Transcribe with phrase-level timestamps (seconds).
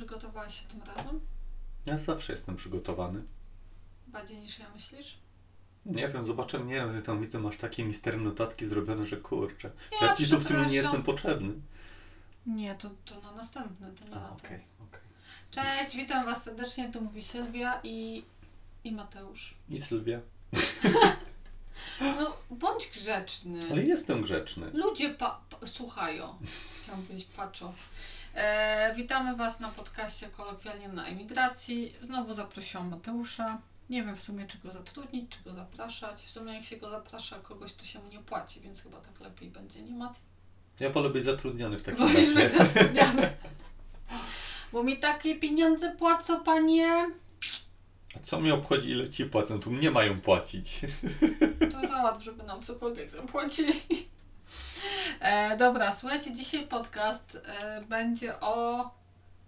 [0.00, 1.20] Przygotowałaś się tym razem?
[1.86, 3.22] Ja zawsze jestem przygotowany.
[4.06, 5.18] Bardziej niż ja myślisz?
[5.86, 9.70] Nie wiem, zobaczę, nie wiem, tam widzę, masz takie misterne notatki zrobione, że kurczę.
[10.00, 11.52] Ja Ja ci tu w sumie nie jestem potrzebny.
[12.46, 13.42] Nie, to, to na
[14.12, 14.58] A, ma okej,
[14.88, 15.00] okej.
[15.50, 18.24] Cześć, witam Was serdecznie, tu mówi Sylwia i,
[18.84, 19.54] i Mateusz.
[19.68, 20.20] I Sylwia?
[22.00, 23.60] No, bądź grzeczny.
[23.70, 24.70] Ale jestem grzeczny.
[24.74, 26.34] Ludzie pa- pa- słuchają.
[26.82, 27.72] Chciałam powiedzieć patrzą.
[28.34, 31.94] E, witamy Was na podcaście kolokwialnie na emigracji.
[32.02, 33.58] Znowu zaprosiłam Mateusza.
[33.90, 36.22] Nie wiem w sumie, czy go zatrudnić, czy go zapraszać.
[36.22, 39.20] W sumie jak się go zaprasza kogoś, to się mu nie płaci, więc chyba tak
[39.20, 40.20] lepiej będzie, nie Mat?
[40.80, 42.58] Ja wolę być zatrudniony w takim Wolisz być razie.
[42.58, 43.30] zatrudniony.
[44.72, 47.10] Bo mi takie pieniądze płacą, panie.
[48.16, 49.60] A co mnie obchodzi, ile ci płacą?
[49.60, 50.80] Tu mnie mają płacić.
[51.72, 53.72] To załatw, żeby nam cokolwiek zapłacili.
[55.20, 58.90] E, dobra, słuchajcie, dzisiaj podcast e, będzie o,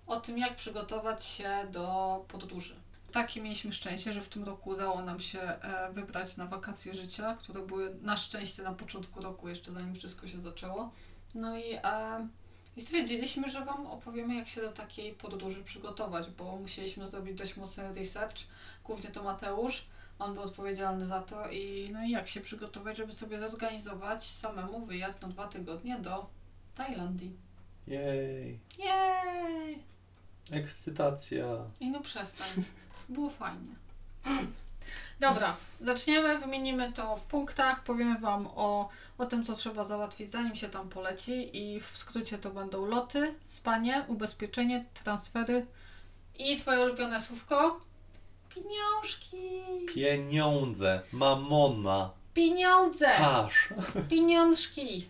[0.06, 2.76] o tym, jak przygotować się do podróży.
[3.12, 7.37] Takie mieliśmy szczęście, że w tym roku udało nam się e, wybrać na wakacje życia,
[7.38, 10.90] które były na szczęście na początku roku, jeszcze zanim wszystko się zaczęło.
[11.35, 12.29] No i, e,
[12.76, 17.57] i stwierdziliśmy, że Wam opowiemy, jak się do takiej podróży przygotować, bo musieliśmy zrobić dość
[17.57, 18.37] mocny research,
[18.85, 19.85] głównie to Mateusz.
[20.24, 24.87] On był odpowiedzialny za to i no i jak się przygotować, żeby sobie zorganizować samemu
[24.87, 26.26] wyjazd na dwa tygodnie do
[26.74, 27.37] Tajlandii.
[27.87, 29.82] Jej, Jej!
[30.52, 31.45] ekscytacja.
[31.80, 32.64] I no przestań.
[33.09, 33.74] Było fajnie.
[35.20, 40.54] Dobra, zaczniemy, wymienimy to w punktach, powiemy Wam o, o tym, co trzeba załatwić, zanim
[40.54, 45.66] się tam poleci i w skrócie to będą loty, spanie, ubezpieczenie, transfery
[46.38, 47.80] i Twoje ulubione słówko?
[48.54, 49.36] Pieniążki!
[49.95, 53.06] Pieniądze, mamona, Pieniądze!
[53.18, 53.68] kasz.
[54.10, 55.06] Pieniążki.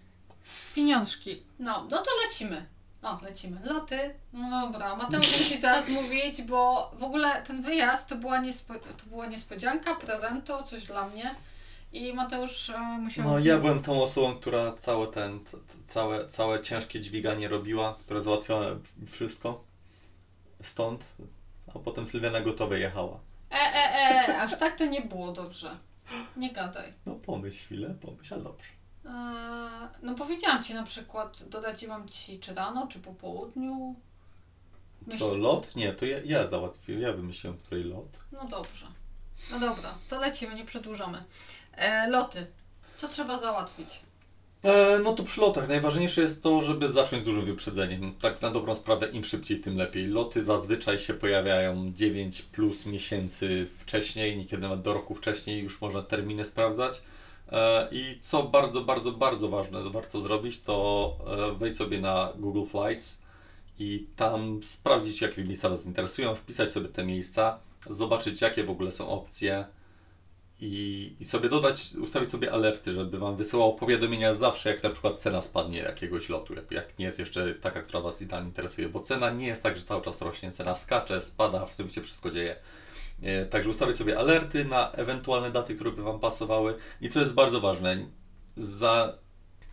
[0.74, 1.42] Pieniążki.
[1.58, 2.66] No, no to lecimy.
[3.02, 3.60] O, lecimy.
[3.64, 4.14] Loty.
[4.32, 9.06] No dobra, Mateusz musi teraz mówić, bo w ogóle ten wyjazd to była, niespo, to
[9.06, 11.34] była niespodzianka, prezentu, coś dla mnie.
[11.92, 13.24] I Mateusz e, musiał...
[13.24, 18.20] No ja byłem tą osobą, która całe ten, c- całe, całe ciężkie dźwiganie robiła, która
[18.20, 18.66] załatwiała
[19.10, 19.64] wszystko.
[20.62, 21.04] Stąd.
[21.74, 23.18] A potem Sylwia na gotowe jechała.
[23.52, 25.78] E, e, e, aż tak to nie było dobrze.
[26.36, 26.92] Nie gadaj.
[27.06, 28.72] No pomyśl chwilę, pomyśl, ale dobrze.
[29.06, 33.94] E, no powiedziałam Ci na przykład, doradziłam Ci czy rano, czy po południu.
[35.18, 35.76] Co, lot?
[35.76, 38.18] Nie, to ja, ja załatwiłem, ja wymyśliłem, której lot.
[38.32, 38.86] No dobrze.
[39.50, 41.24] No dobra, to lecimy, nie przedłużamy.
[41.72, 42.46] E, loty.
[42.96, 44.00] Co trzeba załatwić?
[44.64, 48.14] E, no to przy lotach najważniejsze jest to, żeby zacząć z dużym wyprzedzeniem.
[48.20, 50.06] Tak na dobrą sprawę, im szybciej, tym lepiej.
[50.06, 56.02] Loty zazwyczaj się pojawiają 9 plus miesięcy wcześniej, niekiedy nawet do roku wcześniej już można
[56.02, 57.02] terminy sprawdzać.
[57.52, 62.64] E, I co bardzo, bardzo, bardzo ważne, warto zrobić, to e, wejść sobie na Google
[62.64, 63.22] Flights
[63.78, 67.58] i tam sprawdzić, jakie miejsca Was interesują, wpisać sobie te miejsca,
[67.90, 69.64] zobaczyć, jakie w ogóle są opcje
[70.64, 75.20] i, i sobie dodać, ustawić sobie alerty, żeby Wam wysyłało powiadomienia zawsze, jak na przykład
[75.20, 79.00] cena spadnie jakiegoś lotu, jak, jak nie jest jeszcze taka, która Was idealnie interesuje, bo
[79.00, 82.30] cena nie jest tak, że cały czas rośnie, cena skacze, spada, w sobie się wszystko
[82.30, 82.56] dzieje.
[83.22, 87.34] E, Także ustawić sobie alerty na ewentualne daty, które by Wam pasowały i co jest
[87.34, 88.06] bardzo ważne,
[88.56, 89.18] za,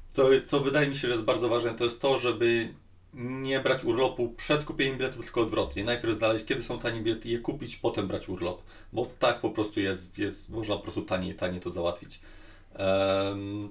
[0.09, 2.73] co, co wydaje mi się, że jest bardzo ważne, to jest to, żeby
[3.13, 5.83] nie brać urlopu przed kupieniem biletów, tylko odwrotnie.
[5.83, 8.61] Najpierw znaleźć, kiedy są tanie bilety, je kupić, potem brać urlop.
[8.93, 12.19] Bo tak po prostu jest, jest można po prostu taniej, taniej to załatwić.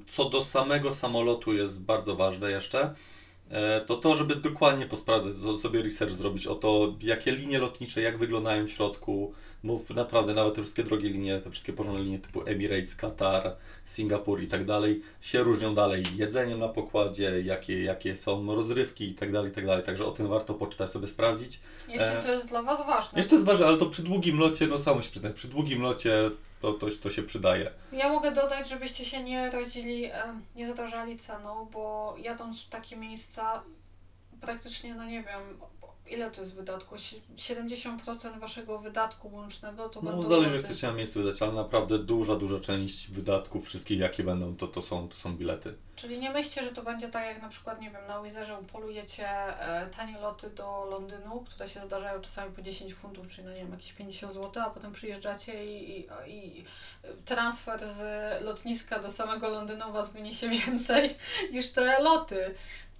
[0.08, 2.94] Co do samego samolotu jest bardzo ważne jeszcze,
[3.50, 8.18] e, to to, żeby dokładnie posprawdzać, sobie research zrobić o to, jakie linie lotnicze, jak
[8.18, 12.42] wyglądają w środku, bo naprawdę nawet te wszystkie drogie linie, te wszystkie porządne linie typu
[12.46, 18.54] Emirates, Qatar, Singapur i tak dalej się różnią dalej jedzeniem na pokładzie, jakie, jakie są
[18.54, 19.84] rozrywki i tak dalej, i tak dalej.
[19.84, 21.60] Także o tym warto poczytać, sobie sprawdzić.
[21.88, 23.18] Jeśli E, to jest dla Was ważne.
[23.18, 25.82] Jeszcze to jest ważne, ale to przy długim locie, no samo się przyznaję, przy długim
[25.82, 26.30] locie
[26.62, 27.70] to, to, to się przydaje.
[27.92, 32.96] Ja mogę dodać, żebyście się nie radzili, em, nie zarażali ceną, bo jadąc w takie
[32.96, 33.62] miejsca
[34.40, 35.58] praktycznie, no nie wiem,
[36.10, 36.98] ile to jest wydatku?
[36.98, 41.52] Si- 70% Waszego wydatku łącznego to No będą zależy, jak chcecie na miejscu wydać, ale
[41.52, 45.74] naprawdę duża, duża część wydatków wszystkich, jakie będą, to, to, są, to są bilety.
[45.96, 49.28] Czyli nie myślcie, że to będzie tak jak na przykład, nie wiem, na Wizerze polujecie
[49.28, 53.60] e, tanie loty do Londynu, które się zdarzają czasami po 10 funtów, czyli no nie
[53.60, 56.64] wiem, jakieś 50 zł, a potem przyjeżdżacie i, i, i
[57.24, 61.16] transfer z lotniska do samego Londynu Was wyniesie więcej
[61.52, 62.54] niż te loty.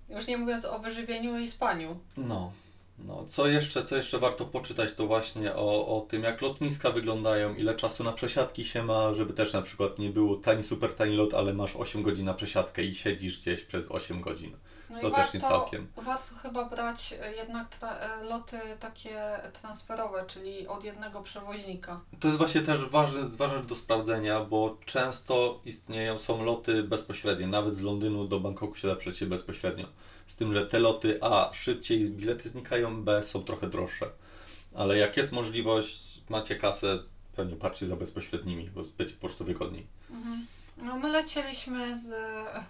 [0.08, 1.98] Już nie mówiąc o wyżywieniu i spaniu.
[2.16, 2.52] No.
[2.98, 7.54] No, co jeszcze, co jeszcze warto poczytać, to właśnie o, o tym, jak lotniska wyglądają,
[7.54, 11.16] ile czasu na przesiadki się ma, żeby też na przykład nie było tani, super tani
[11.16, 14.56] lot, ale masz 8 godzin na przesiadkę i siedzisz gdzieś przez 8 godzin.
[14.90, 15.86] No To też nie warto- całkiem.
[15.96, 22.00] Warto chyba brać e, jednak e, loty takie transferowe, czyli od jednego przewoźnika.
[22.20, 27.74] To jest właśnie też ważne, ważne do sprawdzenia, bo często istnieją, są loty bezpośrednie, nawet
[27.74, 29.86] z Londynu do Bangkoku się da przejść bezpośrednio.
[30.28, 34.10] Z tym, że te loty A szybciej bilety znikają, B są trochę droższe.
[34.74, 36.98] Ale jak jest możliwość, macie kasę,
[37.36, 39.86] pewnie patrzcie za bezpośrednimi, bo będzie po prostu wygodniej.
[40.76, 42.10] No my lecieliśmy z...
[42.10, 42.64] e,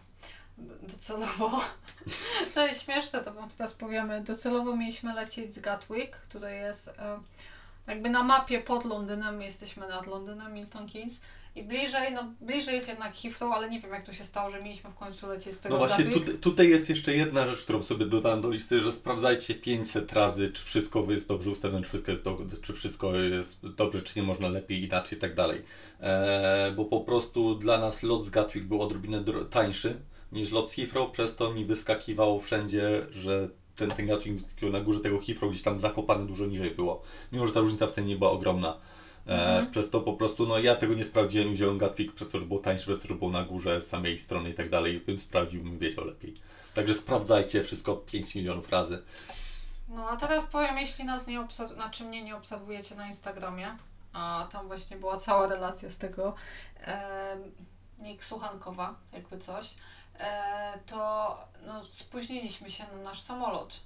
[0.82, 1.60] Docelowo.
[2.54, 4.20] To jest śmieszne, to wam teraz powiemy.
[4.24, 7.20] Docelowo mieliśmy lecieć z Gatwick, który jest e,
[7.86, 9.36] jakby na mapie pod Londynem.
[9.36, 11.20] My jesteśmy nad Londynem, Milton Keynes.
[11.54, 14.62] I bliżej, no bliżej jest jednak Heathrow, ale nie wiem jak to się stało, że
[14.62, 17.82] mieliśmy w końcu lecieć z tego No właśnie, tutaj, tutaj jest jeszcze jedna rzecz, którą
[17.82, 22.10] sobie dodałem do listy, że sprawdzajcie 500 razy, czy wszystko jest dobrze ustawione, czy wszystko
[22.10, 25.62] jest, do, czy wszystko jest dobrze, czy nie można lepiej, inaczej i tak dalej.
[26.00, 30.00] Eee, bo po prostu dla nas lot z Gatwick był odrobinę dro- tańszy
[30.32, 35.00] niż lot z Heathrow, przez to mi wyskakiwało wszędzie, że ten, ten Gatwick na górze
[35.00, 37.02] tego Heathrow, gdzieś tam zakopane dużo niżej było.
[37.32, 38.76] Mimo, że ta różnica w cenie nie była ogromna.
[39.28, 39.70] E, Mhm.
[39.70, 42.60] Przez to po prostu, no ja tego nie sprawdziłem wziąłem Gatwick przez to, że było
[42.60, 45.00] tańsze, przez to, że było na górze samej strony i tak dalej.
[45.00, 46.34] Bym sprawdził, bym wiedział lepiej.
[46.74, 49.02] Także sprawdzajcie wszystko 5 milionów razy.
[49.88, 53.76] No a teraz powiem, jeśli nas nie obserw- znaczy mnie nie obserwujecie na Instagramie,
[54.12, 56.34] a tam właśnie była cała relacja z tego,
[56.86, 57.36] e,
[57.98, 59.74] Nick Suchankowa, jakby coś,
[60.18, 61.34] e, to
[61.66, 63.80] no, spóźniliśmy się na nasz samolot.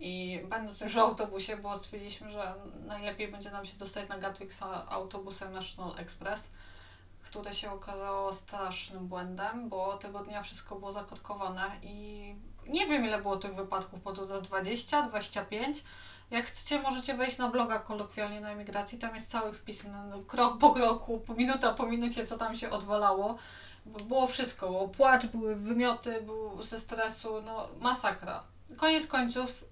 [0.00, 2.54] I będąc już w autobusie, bo stwierdziliśmy, że
[2.86, 4.52] najlepiej będzie nam się dostać na Gatwick
[4.88, 6.50] autobusem National Express,
[7.24, 12.34] które się okazało strasznym błędem, bo tego dnia wszystko było zakotkowane i
[12.66, 15.84] nie wiem ile było tych wypadków drodze, z 20, 25.
[16.30, 20.58] Jak chcecie, możecie wejść na bloga kolokwialnie na emigracji, tam jest cały wpis no, krok
[20.58, 23.38] po kroku, minuta po minucie, co tam się odwalało.
[23.86, 28.42] Bo Było wszystko, było płacz, były wymioty, był ze stresu, no masakra.
[28.76, 29.64] Koniec końców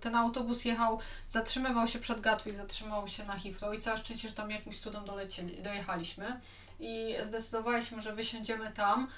[0.00, 4.34] ten autobus jechał, zatrzymywał się przed Gatwick, zatrzymał się na Heathrow i całe szczęście, że
[4.34, 6.40] tam jakimś cudem dolecieli, dojechaliśmy
[6.80, 9.08] i zdecydowaliśmy, że wysiądziemy tam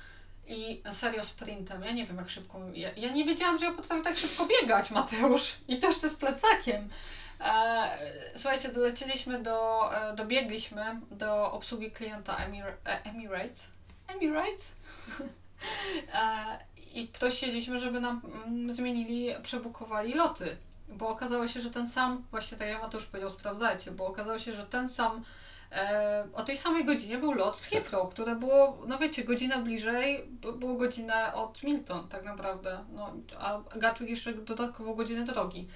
[0.48, 1.82] i serio sprintem.
[1.82, 2.60] Ja nie wiem jak szybko.
[2.75, 5.56] Ja, ja nie wiedziałam, że ja potrafię tak szybko biegać, Mateusz.
[5.69, 6.88] I to jeszcze z plecakiem.
[7.40, 7.98] E,
[8.34, 9.88] słuchajcie, dolecieliśmy do.
[9.96, 13.66] E, dobiegliśmy do obsługi klienta Emir, e, Emirates.
[14.08, 14.72] Emirates?
[16.14, 16.58] e,
[16.96, 20.56] I prosiliśmy, żeby nam mm, zmienili, przebukowali loty.
[20.88, 24.52] Bo okazało się, że ten sam, właśnie tak jak Mateusz powiedział, sprawdzajcie, bo okazało się,
[24.52, 25.25] że ten sam
[25.72, 30.28] E, o tej samej godzinie był lot z Heathrow, które było, no wiecie, godzinę bliżej,
[30.58, 35.69] było godzinę od Milton tak naprawdę, no, a Gatwick jeszcze dodatkowo godzinę drogi.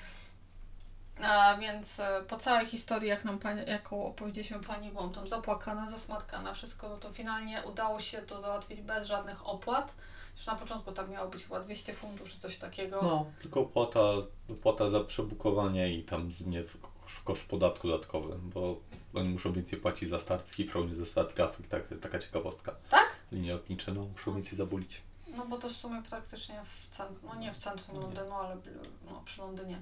[1.23, 5.91] A więc e, po całej historii, jak nam pani, jaką opowiedzieliśmy pani, byłam tam zapłakana,
[5.91, 9.95] zasmatkana, wszystko, no to finalnie udało się to załatwić bez żadnych opłat.
[10.37, 12.99] Już na początku tam miało być chyba 200 funtów czy coś takiego.
[13.03, 14.01] No, tylko opłata,
[14.51, 16.63] opłata za przebukowanie i tam zmie
[17.03, 18.77] koszt, koszt podatku dodatkowy, bo
[19.15, 22.75] oni muszą więcej płacić za start z Heathrow niż za start Gatwick, tak, taka ciekawostka.
[22.91, 23.17] Tak?
[23.33, 25.03] Linie lotnicze, no, muszą więcej zabulić.
[25.37, 28.03] No bo to w sumie praktycznie w centrum, no nie w centrum Nie.
[28.03, 28.57] Londynu, ale
[29.11, 29.81] no, przy Londynie.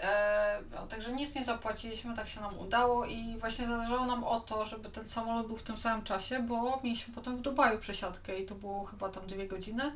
[0.00, 4.40] E, no, także nic nie zapłaciliśmy, tak się nam udało i właśnie zależało nam o
[4.40, 8.38] to, żeby ten samolot był w tym samym czasie, bo mieliśmy potem w Dubaju przesiadkę
[8.38, 9.92] i to było chyba tam dwie godziny.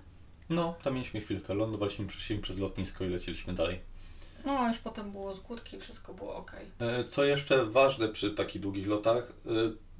[0.48, 3.80] No, tam mieliśmy chwilkę, lądowaliśmy przeszliśmy przez lotnisko i leciliśmy dalej.
[4.44, 6.52] No już potem było z górki, wszystko było ok.
[6.78, 9.50] E, Co jeszcze ważne przy takich długich lotach, e,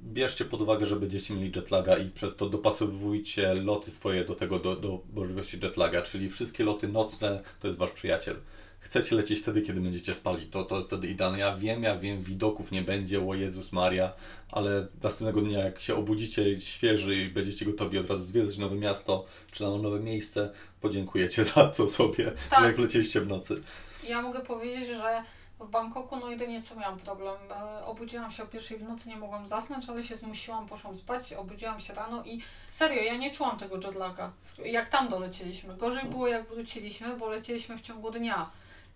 [0.01, 4.59] bierzcie pod uwagę, że będziecie mieli jetlaga i przez to dopasowujcie loty swoje do tego,
[4.59, 8.35] do, do możliwości jetlaga, czyli wszystkie loty nocne to jest wasz przyjaciel.
[8.79, 11.39] Chcecie lecieć wtedy, kiedy będziecie spali, to, to jest wtedy idealne.
[11.39, 14.13] Ja wiem, ja wiem, widoków nie będzie, o Jezus Maria,
[14.51, 19.25] ale następnego dnia, jak się obudzicie świeży i będziecie gotowi od razu zwiedzać nowe miasto,
[19.51, 20.49] czy na nowe miejsce,
[20.81, 22.59] podziękujecie za to sobie, Tak.
[22.59, 23.61] że jak lecieliście w nocy.
[24.07, 25.23] Ja mogę powiedzieć, że
[25.59, 27.35] w Bangkoku no jedynie co miałam problem.
[27.51, 31.33] E, obudziłam się o pierwszej w nocy, nie mogłam zasnąć, ale się zmusiłam, poszłam spać,
[31.33, 34.31] obudziłam się rano i serio, ja nie czułam tego jetlaga.
[34.65, 35.77] Jak tam dolecieliśmy.
[35.77, 38.49] Gorzej było jak wróciliśmy, bo lecieliśmy w ciągu dnia.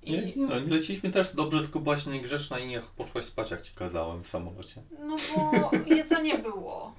[0.04, 3.52] I, Nie, nie, no, nie leciliśmy też dobrze, tylko byłaś niegrzeczna i nie poszłaś spać,
[3.52, 4.82] jak ci kazałem w samolocie.
[5.00, 6.94] No bo jedzenie było.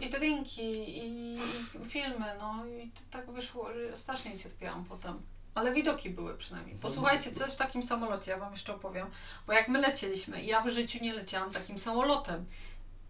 [0.00, 1.38] I drinki, i
[1.84, 5.22] filmy, no i tak wyszło, że strasznie cierpiałam potem.
[5.54, 6.76] Ale widoki były przynajmniej.
[6.76, 9.06] Posłuchajcie, co jest w takim samolocie, ja Wam jeszcze opowiem.
[9.46, 12.46] Bo jak my lecieliśmy, ja w życiu nie leciałam takim samolotem.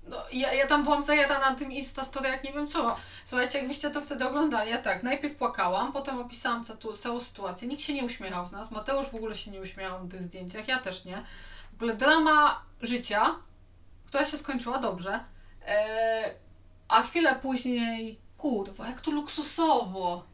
[0.08, 2.96] No, ja, ja tam byłam zajadana na tym Insta Story, jak nie wiem co.
[3.24, 7.20] Słuchajcie, jak wyście to wtedy oglądali, ja tak, najpierw płakałam, potem opisałam ca- tu, całą
[7.20, 7.68] sytuację.
[7.68, 10.68] Nikt się nie uśmiechał z nas, Mateusz w ogóle się nie uśmiechał na tych zdjęciach,
[10.68, 11.24] ja też nie.
[11.72, 13.34] W ogóle drama życia,
[14.06, 15.24] która się skończyła dobrze,
[15.66, 16.34] e,
[16.88, 20.24] a chwilę później, kurwa, jak to luksusowo.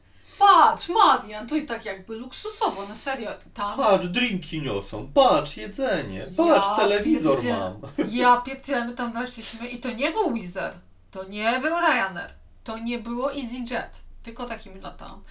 [0.40, 6.26] Patrz, Marian, to i tak jakby luksusowo, na serio, tam Patrz, drinki niosą, patrz, jedzenie,
[6.36, 7.58] patrz, Ja telewizor pierdzielę.
[7.98, 8.08] mam.
[8.20, 10.76] Ja pierdzielę, my tam weszliśmy i to nie był Wizard,
[11.10, 12.30] to nie był Ryanair,
[12.64, 15.22] to nie było EasyJet, tylko takimi latami.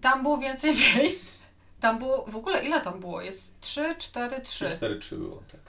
[0.00, 1.24] Tam było więcej miejsc,
[1.80, 3.20] tam było, w ogóle ile tam było?
[3.22, 4.64] Jest 3, 4, 3.
[4.68, 5.60] 4-3 było, tak.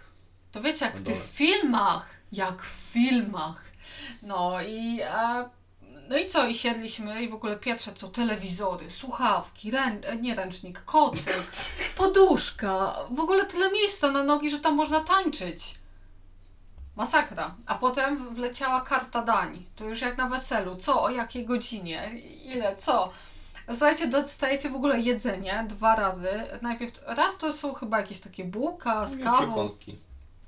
[0.51, 3.63] To wiecie, jak w No tych filmach, jak w filmach.
[4.21, 5.49] No i, e,
[6.09, 10.35] no i co, i siedliśmy i w ogóle pierwsze co, telewizory, słuchawki, rę, e, nie
[10.35, 11.47] ręcznik, kocyk,
[11.97, 15.75] poduszka, w ogóle tyle miejsca na nogi, że tam można tańczyć.
[16.95, 17.55] Masakra.
[17.65, 19.65] A potem wleciała karta dań.
[19.75, 20.75] To już jak na weselu.
[20.75, 22.11] Co, o jakiej godzinie,
[22.43, 23.11] ile, co.
[23.69, 26.29] Słuchajcie, dostajecie w ogóle jedzenie dwa razy.
[26.61, 29.99] Najpierw, raz to są chyba jakieś takie bułka z kawą, Przekąski.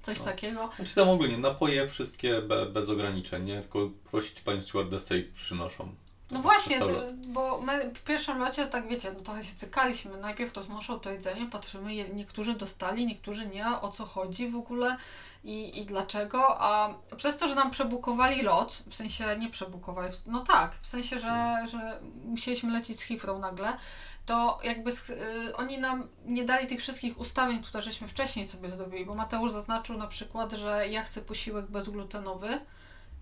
[0.07, 0.25] Coś No.
[0.25, 0.69] takiego.
[0.75, 3.61] Znaczy tam ogólnie napoje wszystkie be, bez ograniczeń, nie?
[3.61, 5.95] Tylko prosić panią stewardessę i przynoszą.
[6.31, 6.79] No właśnie,
[7.27, 10.17] bo my w pierwszym locie, tak wiecie, no trochę się cykaliśmy.
[10.17, 14.97] Najpierw to znoszą to jedzenie, patrzymy, niektórzy dostali, niektórzy nie, o co chodzi w ogóle
[15.43, 16.61] i, i dlaczego.
[16.61, 21.19] A przez to, że nam przebukowali lot, w sensie nie przebukowali, no tak, w sensie,
[21.19, 23.77] że, że musieliśmy lecieć z Heathrow nagle,
[24.27, 29.05] to jakby y, oni nam nie dali tych wszystkich ustawień, które żeśmy wcześniej sobie zrobili,
[29.05, 32.59] bo Mateusz zaznaczył na przykład, że ja chcę posiłek bezglutenowy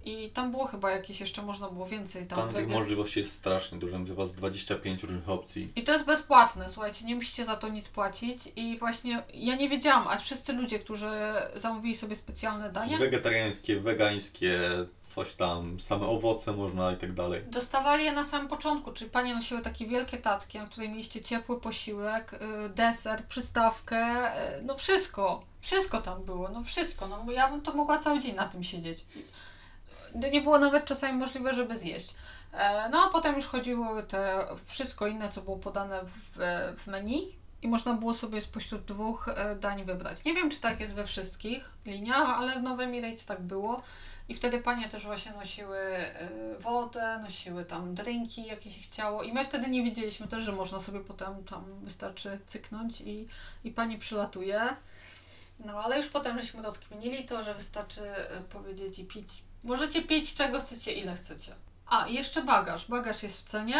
[0.05, 2.39] i tam było chyba jakieś jeszcze, można było więcej tam.
[2.39, 5.71] Tam tych możliwości jest strasznie dużo, chyba z 25 różnych opcji.
[5.75, 8.39] i to jest bezpłatne, słuchajcie, nie musicie za to nic płacić.
[8.55, 11.09] I właśnie ja nie wiedziałam, a wszyscy ludzie, którzy
[11.55, 14.59] zamówili sobie specjalne dania, Wegetariańskie, wegańskie,
[15.15, 17.41] coś tam, same owoce można i tak dalej.
[17.51, 18.91] dostawali je na samym początku.
[18.91, 24.63] Czyli panie nosiły takie wielkie tacki, na której mieliście ciepły posiłek, y, deser, przystawkę, y,
[24.63, 25.43] no wszystko.
[25.61, 27.07] Wszystko tam było, no wszystko.
[27.07, 29.05] No, ja bym to mogła cały dzień na tym siedzieć.
[30.31, 32.15] Nie było nawet czasami możliwe, żeby zjeść.
[32.53, 36.37] E, No a potem już chodziło te wszystko inne, co było podane w,
[36.77, 40.23] w menu i można było sobie spośród dwóch e, dań wybrać.
[40.23, 43.81] Nie wiem, czy tak jest we wszystkich liniach, ale w Nowym Emirates tak było.
[44.29, 46.29] I wtedy panie też właśnie nosiły e,
[46.59, 49.23] wodę, nosiły tam drinki, jakie się chciało.
[49.23, 53.27] I my wtedy nie wiedzieliśmy też, że można sobie potem tam wystarczy cyknąć i,
[53.63, 54.75] i pani przylatuje.
[55.59, 58.01] No ale już potem żeśmy rozkminili to, że wystarczy
[58.49, 59.43] powiedzieć i pić.
[59.65, 61.55] Możecie pić czego chcecie, ile chcecie.
[61.87, 62.87] A, jeszcze bagaż.
[62.87, 63.75] Bagaż jest w cenie.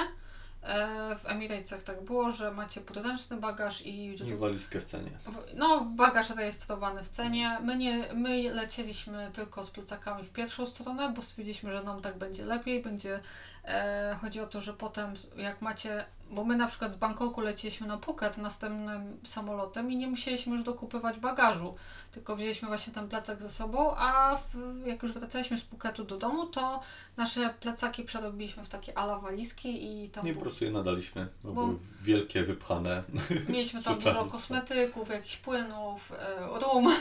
[0.63, 5.11] E, W Emiratesach tak było, że macie podręczny bagaż i I walizkę w cenie.
[5.55, 7.57] no, bagaż rejestrowany w cenie.
[7.63, 12.17] My, nie, my lecieliśmy tylko z plecakami w pierwszą stronę, bo stwierdziliśmy, że nam tak
[12.17, 12.81] będzie lepiej.
[12.83, 13.19] Będzie,
[13.65, 17.87] e, chodzi o to, że potem jak macie, bo my na przykład z Bangkoku leciliśmy
[17.87, 21.75] na Phuket następnym samolotem i nie musieliśmy już dokupywać bagażu,
[22.11, 26.17] tylko wzięliśmy właśnie ten plecak ze sobą, a w, jak już wracaliśmy z Phuketu do
[26.17, 26.81] domu, to
[27.17, 31.53] nasze plecaki przerobiliśmy w takie ala walizki i tam Nie po prostu je nadaliśmy, bo
[31.53, 33.03] Bo- były wielkie, wypchane.
[33.49, 36.91] Mieliśmy tam dużo kosmetyków, jakichś płynów, e, rum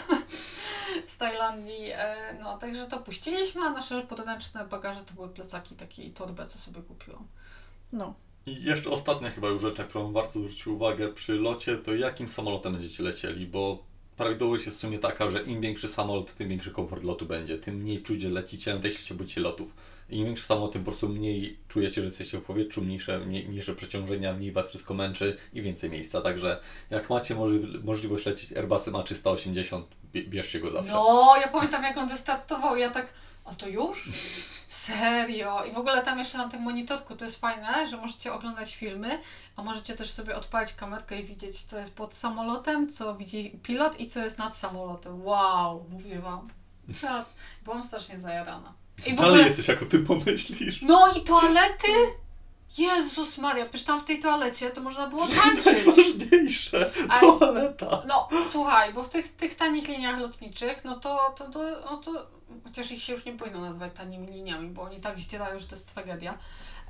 [1.07, 1.91] z Tajlandii.
[1.93, 6.59] E, no, także to puściliśmy, a nasze podręczne bagaże to były plecaki takiej torby, co
[6.59, 7.27] sobie kupiłam.
[7.93, 8.15] No.
[8.47, 12.29] I jeszcze ostatnia chyba już rzecz, na którą warto zwrócić uwagę przy locie, to jakim
[12.29, 13.85] samolotem będziecie lecieli, bo
[14.17, 17.75] prawidłowość jest w sumie taka, że im większy samolot, tym większy komfort lotu będzie, tym
[17.75, 19.75] mniej czuć, że lecicie, nawet jeśli się boicie lotów.
[20.11, 23.75] Im większy samolot, tym po prostu mniej czujecie, że jesteście w powietrzu, mniejsze, mniej, mniejsze
[23.75, 26.21] przeciążenia, mniej Was wszystko męczy i więcej miejsca.
[26.21, 26.61] Także
[26.91, 29.83] jak macie możli- możliwość lecieć Airbusem A380,
[30.13, 30.93] bie- bierzcie go zawsze.
[30.93, 33.07] No, ja pamiętam jak on wystartował, ja tak,
[33.45, 34.09] a to już?
[34.69, 35.65] Serio?
[35.65, 39.21] I w ogóle tam jeszcze na tym monitorku to jest fajne, że możecie oglądać filmy,
[39.57, 44.01] a możecie też sobie odpalić kamerkę i widzieć, co jest pod samolotem, co widzi pilot
[44.01, 45.23] i co jest nad samolotem.
[45.27, 46.49] Wow, mówię wam.
[47.03, 47.25] Ja
[47.65, 48.73] byłam strasznie zajarana.
[49.07, 49.45] I w Ale ogóle...
[49.45, 50.83] jesteś, jak o tym pomyślisz.
[50.83, 51.89] No i toalety?
[52.79, 55.67] Jezus Maria, przecież tam w tej toalecie to można było tańczyć.
[55.87, 58.03] Najważniejsze, A- toaleta.
[58.07, 61.61] No, słuchaj, bo w tych, tych tanich liniach lotniczych, no to, to, to,
[61.91, 62.27] no to,
[62.65, 65.75] chociaż ich się już nie powinno nazywać tanimi liniami, bo oni tak zdzierają, że to
[65.75, 66.39] jest tragedia.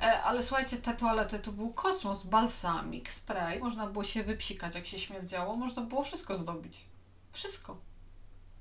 [0.02, 4.86] E, ale słuchajcie, te toalety to był kosmos, balsamik, spray, można było się wypsikać, jak
[4.86, 6.84] się śmierdziało, można było wszystko zdobić.
[7.32, 7.76] Wszystko.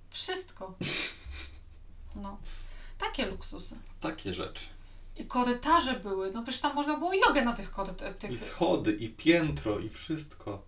[0.09, 0.75] Wszystko.
[2.15, 2.37] No.
[2.97, 3.75] Takie luksusy.
[3.99, 4.65] Takie rzeczy.
[5.17, 8.15] I korytarze były, no przecież tam można było jogę na tych korytarzach.
[8.15, 8.39] I Tych...
[8.39, 10.61] schody, i piętro, i wszystko.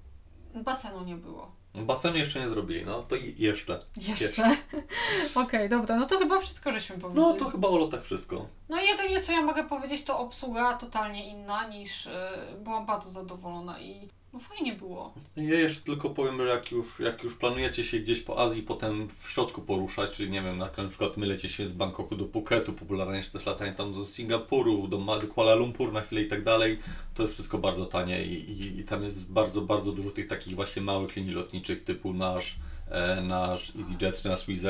[0.64, 1.55] Basenu nie było.
[1.76, 3.80] Basenu jeszcze nie zrobili, no to i jeszcze.
[3.98, 4.58] Jeszcze?
[5.36, 7.28] Okej, dobra, no to chyba wszystko żeśmy powiedzieli.
[7.28, 8.48] No to chyba o lotach wszystko.
[8.70, 12.12] No i jedynie co ja mogę powiedzieć, to obsługa totalnie inna niż y,
[12.60, 15.14] byłam bardzo zadowolona i No fajnie było.
[15.36, 19.08] Ja jeszcze tylko powiem, że jak już, jak już planujecie się gdzieś po Azji potem
[19.10, 23.18] w środku poruszać, czyli nie wiem, na przykład my lecieliśmy z Bangkoku do Phuketu, popularnie
[23.18, 25.02] jest też latanie tam do Singapuru, do
[25.36, 26.80] Kuala Lumpur na chwilę i tak dalej,
[27.14, 30.56] to jest wszystko bardzo tanie i, i, i tam jest bardzo, bardzo dużo tych takich
[30.56, 32.56] właśnie małych linii lotniczych typu nasz,
[32.90, 34.66] e, nasz EasyJet czy nasz Wizz.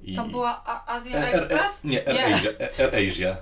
[0.00, 1.84] I, To była A- Azja Air- Air- Express?
[1.84, 2.48] Nie, Air Asia.
[2.78, 3.36] Air Asia.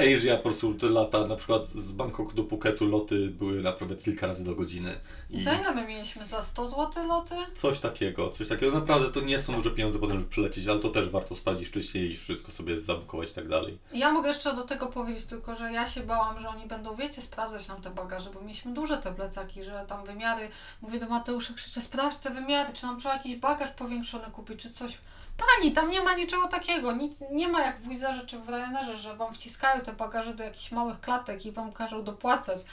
[0.00, 3.96] Air Asia po prostu te lata, na przykład z Bangkoku do Phuketu loty były naprawdę
[3.96, 4.94] kilka razy do godziny.
[5.30, 6.26] I Za ile my mieliśmy?
[6.26, 7.34] Za 100 zł loty?
[7.54, 8.72] coś takiego, coś takiego.
[8.78, 12.12] Naprawdę to nie są duże pieniądze potem, żeby przylecieć, ale to też warto sprawdzić wcześniej
[12.12, 13.78] i wszystko sobie zabukować i tak dalej.
[13.94, 17.22] Ja mogę jeszcze do tego powiedzieć tylko, że ja się bałam, że oni będą, wiecie,
[17.22, 20.48] sprawdzać nam te bagaże, bo mieliśmy duże te plecaki, że tam wymiary,
[20.82, 24.70] mówię do Mateusza, krzyczę, sprawdź te wymiary, czy nam trzeba jakiś bagaż powiększony kupić, czy
[24.70, 24.98] coś.
[25.36, 28.96] Pani, tam nie ma niczego takiego, nic, nie ma jak w Wizerze czy w Ryanerze,
[28.96, 32.64] że wam wciskają te bagaże do jakichś małych klatek i wam każą dopłacać.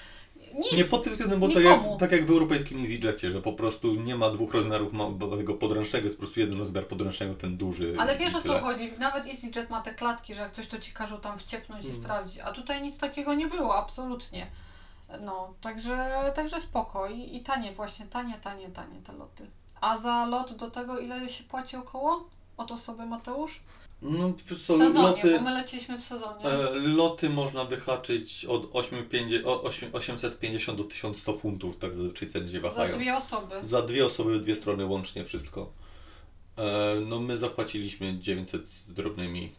[0.53, 0.73] Nic.
[0.73, 3.95] Nie pod tym względem, bo tak jak, tak jak w europejskim EasyJetie, że po prostu
[3.95, 7.95] nie ma dwóch rozmiarów małego podręcznego, jest po prostu jeden rozmiar podręcznego, ten duży.
[7.99, 10.79] Ale i wiesz o co chodzi, nawet EasyJet ma te klatki, że jak coś to
[10.79, 12.01] ci każą tam wciepnąć i Mm.
[12.01, 14.47] sprawdzić, a tutaj nic takiego nie było, absolutnie.
[15.21, 19.47] No, także, także spoko I, i tanie właśnie, tanie, tanie, tanie te loty.
[19.81, 22.29] A za lot do tego ile się płaci około?
[22.61, 23.59] Od osoby Mateusz?
[24.01, 26.45] No, W są sezonie, loty, bo my leciliśmy w sezonie.
[26.45, 32.45] e, loty można wyhaczyć od 850 o 8 850 do 1100 funtów, tak zazwyczaj ceny
[32.51, 32.91] się za wahają.
[32.91, 33.55] dwie osoby.
[33.61, 35.71] Za dwie osoby, dwie strony łącznie wszystko.
[36.57, 39.51] E, no my zapłaciliśmy 900 z drobnymi,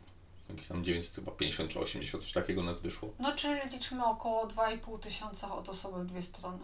[0.49, 3.09] jakieś tam 900 chyba 50 czy 80, coś takiego nas wyszło.
[3.19, 6.59] No czyli liczymy około 2,5 tysiąca od osoby w dwie strony.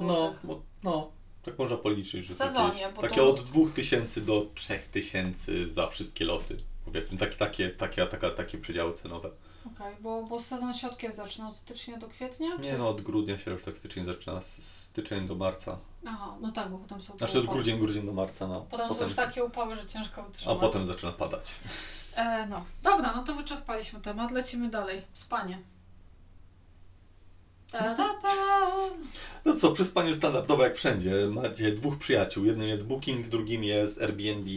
[0.00, 0.40] No, Złotych.
[0.44, 1.10] bo, no,
[1.44, 5.86] tak można policzyć, że W sezonie, takie, bo takie to- od 2000 do 3000 za
[5.86, 6.56] wszystkie loty.
[6.84, 9.30] Powiedzmy, takie, takie, takie, taka, takie przedziały cenowe.
[9.74, 11.48] Okej, bo, bo sezon się od kiedy zaczyna?
[11.48, 12.56] Od stycznia do kwietnia?
[12.56, 15.78] Nie no, od grudnia się już tak styczeń zaczyna, z- styczeń do marca.
[16.06, 18.66] Aha, no tak, bo potem są Znaczy od grudzień, grudzień do marca, no.
[18.70, 20.58] Potem, są już takie upały, że ciężko a wytrzymać.
[20.60, 21.50] potem zaczyna padać.
[22.14, 25.02] E, no, dobra, no to wyczerpaliśmy temat, lecimy dalej.
[25.14, 25.58] Spanie.
[27.72, 28.32] Ta, ta, ta.
[29.44, 31.10] No co, przyspanie standardowe jak wszędzie.
[31.30, 32.44] Macie dwóch przyjaciół.
[32.44, 34.50] Jednym jest Booking, drugim jest Airbnb.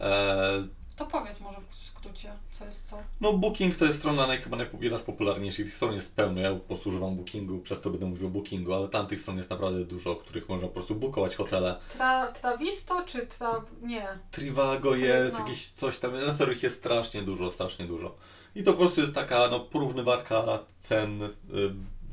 [0.00, 2.98] E, To powiedz może w skrócie, co jest co.
[3.20, 5.66] no Booking to jest strona naj, chyba jedna z popularniejszych.
[5.66, 6.40] Tych stron jest pełno.
[6.40, 9.36] Ja po prostu używam Bookingu, przez to będę mówił o Bookingu, ale tam tych stron
[9.36, 11.76] jest naprawdę dużo, których można po prostu bookować hotele.
[11.92, 13.64] Tra, trawisto czy tra...
[13.82, 14.08] nie.
[14.30, 15.44] Trivago jest, no.
[15.44, 18.14] jakieś coś tam, na serio jest strasznie dużo, strasznie dużo.
[18.54, 21.30] I to po prostu jest taka no, porównywarka cen y,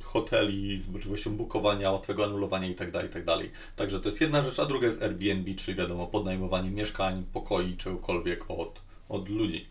[0.08, 3.38] hoteli z możliwością bukowania, łatwego anulowania itd., itd.
[3.76, 8.52] Także to jest jedna rzecz, a druga jest Airbnb, czyli wiadomo, podnajmowanie mieszkań, pokoi, czegokolwiek
[8.52, 9.68] od, od ludzi.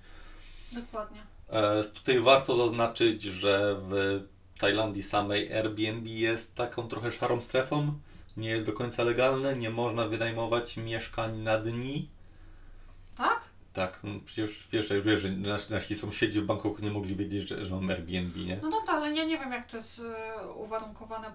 [0.73, 1.21] Dokładnie.
[1.51, 4.23] E, tutaj warto zaznaczyć, że w
[4.59, 7.93] Tajlandii samej Airbnb jest taką trochę szarą strefą.
[8.37, 12.09] Nie jest do końca legalne, nie można wynajmować mieszkań na dni.
[13.17, 13.56] Tak?
[13.77, 17.65] Tak, no przecież wiesz, wiesz że nasi, nasi sąsiedzi w Bangkoku nie mogli wiedzieć, że,
[17.65, 18.59] że mam Airbnb, nie?
[18.63, 21.33] No dobra, ale ja nie wiem jak to jest e, uwarunkowane e,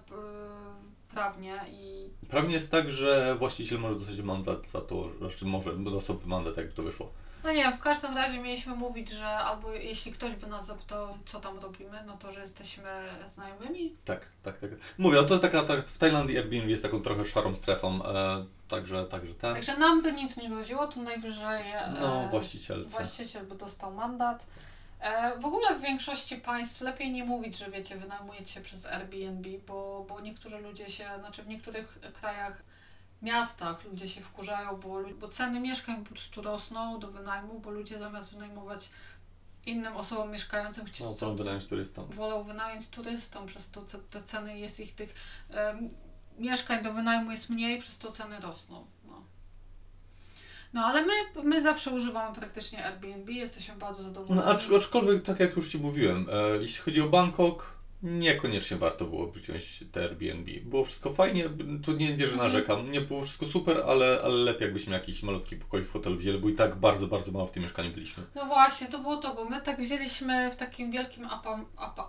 [1.14, 5.76] prawnie i Prawnie jest tak, że właściciel może dostać mandat za to, że- znaczy może
[5.76, 7.12] dostać mandat, jakby to wyszło.
[7.44, 11.18] No nie wiem, w każdym razie mieliśmy mówić, że albo jeśli ktoś by nas zapytał,
[11.26, 12.90] co tam robimy, no to, że jesteśmy
[13.28, 13.96] znajomymi.
[14.04, 14.70] Tak, tak, tak.
[14.98, 18.44] Mówię, ale to jest taka, tak, w Tajlandii Airbnb jest taką trochę szarą strefą, e,
[18.68, 22.90] także, także ten, Także nam by nic nie groziło, to najwyżej e, no właścicielce.
[22.90, 24.46] właściciel by dostał mandat.
[25.00, 29.48] E, w ogóle w większości państw lepiej nie mówić, że wiecie, wynajmujecie się przez Airbnb,
[29.66, 32.62] bo, bo niektórzy ludzie się, znaczy w niektórych krajach,
[33.22, 37.98] miastach ludzie się wkurzają, bo, bo ceny mieszkań po prostu rosną do wynajmu, bo ludzie
[37.98, 38.90] zamiast wynajmować
[39.66, 42.06] innym osobom mieszkającym, No, chcą, co wynająć turystom.
[42.10, 45.14] wolą wynająć turystom, przez to te ceny jest ich tych
[45.50, 45.88] em,
[46.38, 48.86] mieszkań do wynajmu jest mniej, przez to ceny rosną.
[49.04, 49.22] No,
[50.72, 54.46] no ale my, my zawsze używamy praktycznie Airbnb, jesteśmy bardzo zadowoleni.
[54.46, 59.04] No, acz, aczkolwiek, tak jak już Ci mówiłem, e, jeśli chodzi o Bangkok, niekoniecznie warto
[59.04, 60.50] było wziąć te Airbnb.
[60.64, 61.44] Było wszystko fajnie,
[61.84, 62.38] tu nie, nie że Mhm.
[62.52, 66.38] narzekam, nie było wszystko super, ale, ale lepiej jakbyśmy jakiś malutki pokój w hotelu wzięli,
[66.38, 68.22] bo i tak bardzo, bardzo mało w tym mieszkaniu byliśmy.
[68.34, 72.06] No właśnie, to było to, bo my tak wzięliśmy w takim wielkim apa, apa,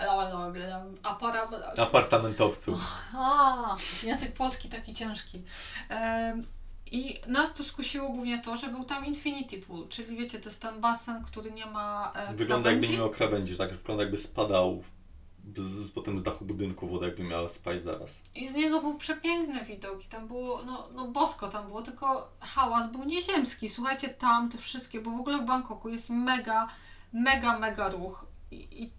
[1.04, 2.80] apara, Apartamentowców.
[3.16, 5.42] A, język polski taki ciężki.
[5.90, 6.44] Em,
[6.92, 10.62] I nas to skusiło głównie to, że był tam Infinity Pool, czyli wiecie, to jest
[10.62, 12.92] ten basen, który nie ma e, Wygląda jakby krawędzi.
[12.92, 14.84] nie miał krawędzi, tak wygląda jakby spadał
[15.58, 18.22] z, potem z dachu budynku woda jakby miała spaść zaraz.
[18.36, 22.32] I z niego był przepiękny widok i tam było, no, no bosko tam było, tylko
[22.40, 23.70] hałas był nieziemski.
[23.70, 26.68] Słuchajcie, tam te wszystkie, bo w ogóle w Bangkoku jest mega,
[27.14, 28.92] mega, mega ruch i, i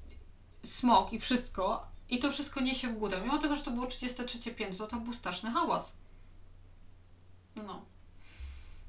[0.67, 1.87] smog i wszystko.
[2.09, 3.21] I to wszystko niesie w górę.
[3.21, 5.93] Mimo tego, że to było 33 piętro, tam był straszny hałas.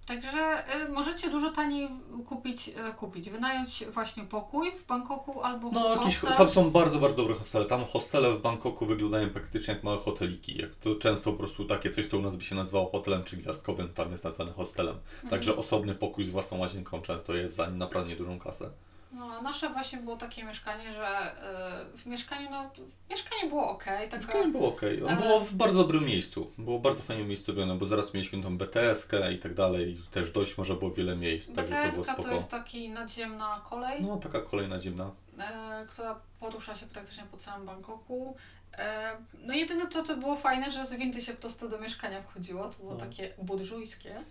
[0.05, 1.89] Także y, możecie dużo taniej
[2.25, 6.37] kupić, y, kupić, wynająć właśnie pokój w Bangkoku albo No, jakieś, hostel.
[6.37, 7.65] tam są bardzo, bardzo dobre hostele.
[7.65, 10.61] Tam hostele w Bangkoku wyglądają praktycznie jak małe hoteliki.
[10.61, 13.37] Jak to często po prostu takie coś, co u nas by się nazywało hotelem czy
[13.37, 14.95] gwiazdkowym, tam jest nazwane hostelem.
[15.13, 15.29] Mhm.
[15.29, 18.69] Także osobny pokój z własną łazienką często jest za naprawdę niedużą kasę.
[19.15, 21.32] No, nasze właśnie było takie mieszkanie, że
[21.93, 22.69] y, w mieszkaniu, no,
[23.10, 24.17] mieszkanie było ok, taka...
[24.17, 24.82] Mieszkanie było ok.
[25.04, 26.51] On Ale- było w bardzo dobrym miejscu.
[26.58, 29.97] Było bardzo fajnie umiejscowione, bo zaraz mieliśmy tą BTS-kę i tak dalej.
[30.12, 34.41] Też dość może było wiele miejsc, także to to jest taki nadziemna kolej, No, taka
[34.41, 35.12] kolejna dziemna.
[35.39, 38.36] e, która porusza się praktycznie po całym Bangkoku.
[38.78, 42.69] E, no jedyne to, co było fajne, że z windy się prosto do mieszkania wchodziło,
[42.69, 42.99] to było No.
[42.99, 44.23] takie burżujskie.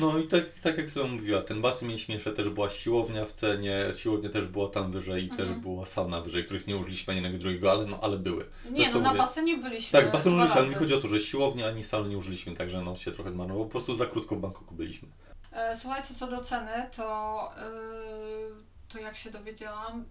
[0.00, 3.32] No i tak, tak jak sobie mówiła, ten basen mieliśmy jeszcze też była siłownia w
[3.32, 5.48] cenie, siłownia też była tam wyżej i Mhm.
[5.48, 8.46] też była sauna wyżej, których nie użyliśmy ani jednego drugiego, ale, no, ale były.
[8.70, 10.78] Nie, no na mówię- basenie byliśmy Tak, basen użyliśmy, ale mi razy.
[10.84, 13.70] chodzi o to, że siłownia ani sauny nie użyliśmy, także no się trochę zmarnowało, po
[13.72, 15.08] prostu za krótko w Bangkoku byliśmy.
[15.52, 18.54] E, Słuchajcie, co do ceny, to, yy,
[18.88, 20.04] to jak się dowiedziałam,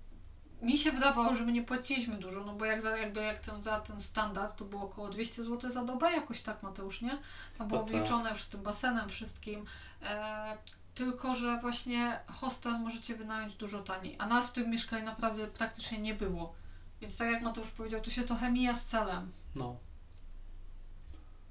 [0.62, 3.62] mi się wydawało, że my nie płaciliśmy dużo, no bo jak, za, jakby jak ten,
[3.62, 7.18] za ten standard to było około 200 zł za dobę, jakoś tak Mateusz, nie?
[7.58, 7.90] Tam było tak.
[7.90, 9.66] wliczone z tym basenem, wszystkim.
[10.02, 10.58] E,
[10.96, 15.98] tylko, że właśnie hostel możecie wynająć dużo taniej, a nas w tym mieszkaniu naprawdę praktycznie
[15.98, 16.54] nie było.
[17.02, 19.32] Więc tak jak Mateusz powiedział, to się trochę mija z celem.
[19.56, 19.76] No.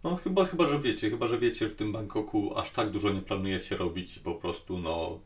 [0.05, 3.23] No chyba, chyba, że wiecie, chyba, że wiecie w tym Bangkoku aż tak dużo nie
[3.23, 5.21] planujecie robić i po prostu no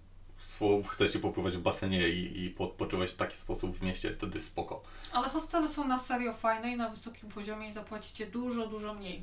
[0.62, 4.40] fo- chcecie popływać w basenie i, i po- odpoczywać w taki sposób w mieście, wtedy
[4.40, 4.82] spoko.
[5.12, 9.22] Ale hostele są na serio fajne i na wysokim poziomie i zapłacicie dużo, dużo mniej.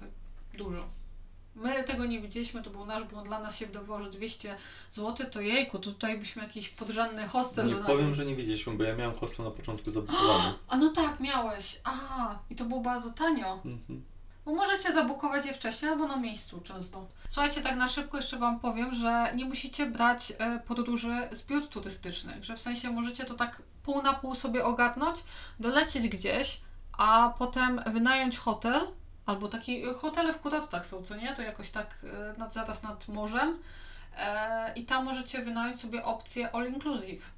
[0.58, 0.88] Dużo.
[1.56, 3.28] My tego nie widzieliśmy, to był nasz błąd.
[3.28, 4.56] Dla nas się wydawało, że 200
[4.92, 7.98] zł to jejku, to tutaj byśmy jakiś podrzędny hostel Nie wynajęli.
[7.98, 10.54] powiem, że nie wiedzieliśmy, bo ja miałem hostel na początku zabudowany.
[10.68, 11.82] A no tak, miałeś.
[11.84, 11.92] A,
[12.50, 13.54] i to było bardzo tanio.
[13.66, 14.04] Mhm.
[14.50, 17.08] Bo możecie zabukować je wcześniej albo na miejscu często.
[17.30, 21.68] Słuchajcie, tak na szybko jeszcze Wam powiem, że nie musicie brać e, podróży z biur
[21.68, 25.24] turystycznych, że w sensie możecie to tak pół na pół sobie ogarnąć,
[25.60, 26.62] dolecieć gdzieś,
[26.98, 28.82] a potem wynająć hotel,
[29.26, 31.36] albo taki hotele w kurortach są, co nie?
[31.36, 33.58] To jakoś tak e, nad, zaraz nad morzem
[34.18, 37.32] e, i tam możecie wynająć sobie opcję all inclusive.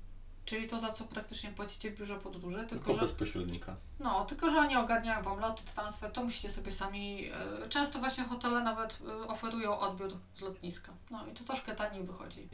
[0.52, 3.76] Czyli to, za co praktycznie płacicie w biurze podróży, tylko, Tylko że bez pośrednika.
[4.00, 7.30] no, tylko że oni ogarniają Wam loty, transfer, to musicie sobie sami.
[7.64, 10.92] e, Często właśnie hotele nawet e, oferują odbiór z lotniska.
[11.12, 12.50] No i to troszkę taniej wychodzi.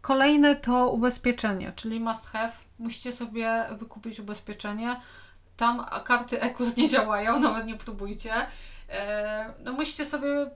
[0.00, 2.52] Kolejne to ubezpieczenie, czyli must have.
[2.78, 5.00] Musicie sobie wykupić ubezpieczenie.
[5.56, 8.32] Tam karty EKUS nie działają, nawet nie próbujcie.
[8.88, 10.50] E, No musicie sobie,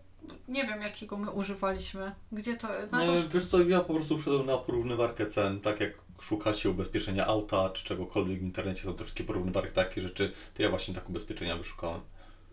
[0.49, 2.13] nie wiem jakiego my używaliśmy.
[2.33, 2.69] Gdzie to?
[2.93, 5.93] Na to No, wiesz co, ja po prostu wszedłem na porównywarkę cen, tak jak
[6.23, 10.71] szukacie ubezpieczenia auta czy czegokolwiek w internecie, są te wszystkie porównywarki, takie rzeczy, to ja
[10.71, 12.01] właśnie tak ubezpieczenia wyszukałem.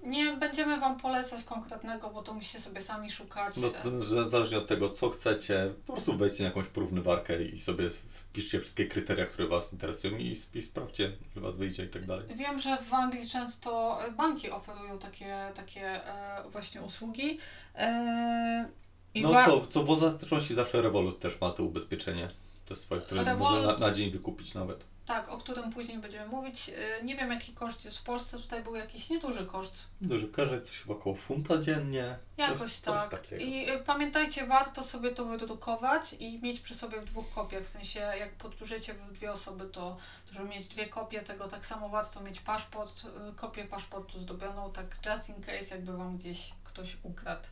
[0.04, 3.58] nie będziemy Wam polecać konkretnego, bo to musicie sobie sami szukać.
[3.58, 7.60] No, to, że zależnie od tego, co chcecie, po prostu wejdźcie na jakąś porównywarkę i
[7.60, 12.06] sobie wpiszcie wszystkie kryteria, które Was interesują i, i sprawdźcie, ile Was wyjdzie i tak
[12.06, 12.26] dalej.
[12.36, 17.38] Wiem, że w Anglii często banki oferują takie, takie e, właśnie usługi.
[17.76, 18.70] E,
[19.16, 22.30] No co, co w ostateczności zawsze Revolut też ma to ubezpieczenie.
[22.68, 24.86] To jest swoje, które może na, na dzień wykupić nawet.
[25.08, 26.70] Tak, o którym później będziemy mówić.
[26.70, 29.88] E, nie wiem jaki koszt jest w Polsce, tutaj był jakiś nieduży koszt.
[30.02, 32.18] Duży każdy coś chyba około funta dziennie.
[32.38, 33.10] Jakoś coś, coś tak.
[33.10, 33.44] takiego.
[33.44, 37.64] I e, pamiętajcie, warto sobie to wydrukować i mieć przy sobie w dwóch kopiach.
[37.64, 39.98] W sensie, jak podróżujecie w dwie osoby, to
[40.32, 44.98] żeby mieć dwie kopie tego, tak samo warto mieć paszport, e, kopię paszportu zdobioną, tak
[45.06, 47.48] just in case, jakby wam gdzieś ktoś ukradł.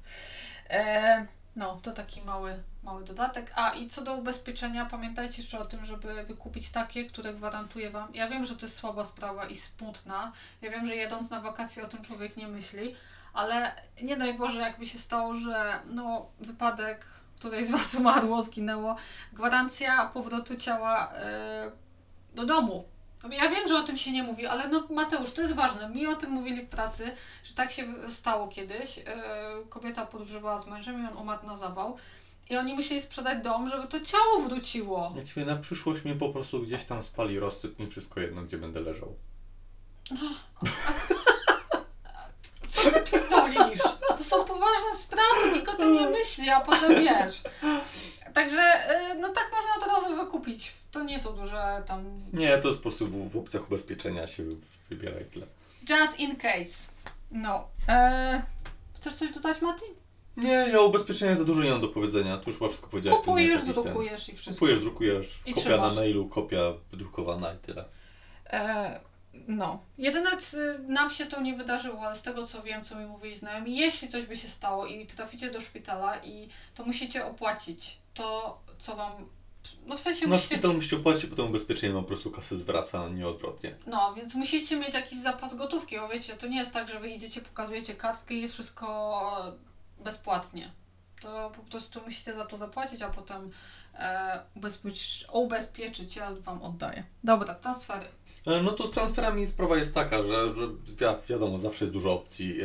[0.69, 3.51] E, no, to taki mały, mały dodatek.
[3.55, 8.13] A i co do ubezpieczenia, pamiętajcie jeszcze o tym, żeby wykupić takie, które gwarantuje Wam.
[8.13, 10.31] Ja wiem, że to jest słaba sprawa i smutna.
[10.61, 12.95] Ja wiem, że jedąc na wakacje o tym człowiek nie myśli,
[13.33, 18.95] ale nie daj Boże, jakby się stało, że no, wypadek, któreś z Was umarło, zginęło,
[19.33, 21.71] gwarancja powrotu ciała e,
[22.35, 22.94] do domu.
[23.31, 25.89] Ja wiem, że o tym się nie mówi, ale no Mateusz, to jest ważne.
[25.89, 27.11] Mi o tym mówili w pracy,
[27.43, 28.97] że tak się stało kiedyś.
[28.97, 29.03] Yy,
[29.69, 31.97] kobieta podróżowała z mężem i on umarł na zawał.
[32.49, 35.13] I oni musieli sprzedać dom, żeby to ciało wróciło.
[35.17, 38.57] Ja ci na przyszłość mnie po prostu gdzieś tam spali rozsyp, mi wszystko jedno, gdzie
[38.57, 39.15] będę leżał.
[42.69, 43.79] Co ty pierdolisz?
[44.07, 47.41] To są poważne sprawy, nikt o tym nie myśli, a potem wiesz.
[48.35, 48.61] Także,
[49.09, 50.73] yy, no tak można od razu wykupić.
[50.91, 52.21] To nie są duże tam...
[52.33, 54.43] Nie, to jest po prostu w, w opcjach ubezpieczenia się
[54.89, 55.45] wybiera i tyle.
[55.89, 56.89] Just in case.
[57.31, 57.67] No.
[57.87, 58.41] Eee,
[58.95, 59.85] chcesz coś dodać, Mati?
[60.37, 62.37] Nie, ja ubezpieczenia za dużo nie mam do powiedzenia.
[62.37, 63.19] Tu już chyba wszystko powiedziałeś.
[63.19, 64.53] Kupujesz, drukujesz i wszystko.
[64.55, 65.95] Kupujesz, drukujesz, I kopia trzymasz.
[65.95, 66.59] na mailu, kopia
[66.91, 67.85] wydrukowana i tyle.
[68.49, 68.99] E,
[69.47, 69.79] No.
[69.97, 70.31] Jedyne,
[70.87, 74.07] nam się to nie wydarzyło, ale z tego co wiem, co mi mówili znajomi, jeśli
[74.07, 79.11] coś by się stało i traficie do szpitala i to musicie opłacić to, co wam.
[79.85, 80.55] No w sensie Na musicie.
[80.55, 83.75] szpital musicie płacić, potem ubezpieczenie wam po prostu kasę zwraca, a nie odwrotnie.
[83.87, 87.09] No, więc musicie mieć jakiś zapas gotówki, bo wiecie, to nie jest tak, że wy
[87.09, 89.55] idziecie, pokazujecie kartkę i jest wszystko
[90.03, 90.71] bezpłatnie.
[91.21, 93.51] To po prostu musicie za to zapłacić, a potem
[93.93, 97.03] e, ubezpiecz, ubezpieczyciel wam oddaje.
[97.23, 98.05] Dobra, transfery.
[98.47, 102.13] E, No to z transferami sprawa jest taka, że, że wi- wiadomo, zawsze jest dużo
[102.13, 102.57] opcji.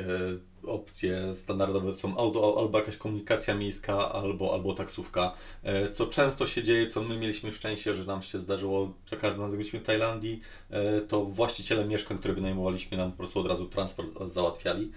[0.70, 5.32] Opcje standardowe są auto, albo jakaś komunikacja miejska, albo, albo taksówka.
[5.62, 9.40] E, co często się dzieje, co my mieliśmy szczęście, że nam się zdarzyło za każdym
[9.40, 13.66] razem, byliśmy w Tajlandii, e, to właściciele mieszkań, które wynajmowaliśmy, nam po prostu od razu
[13.66, 14.92] transport załatwiali.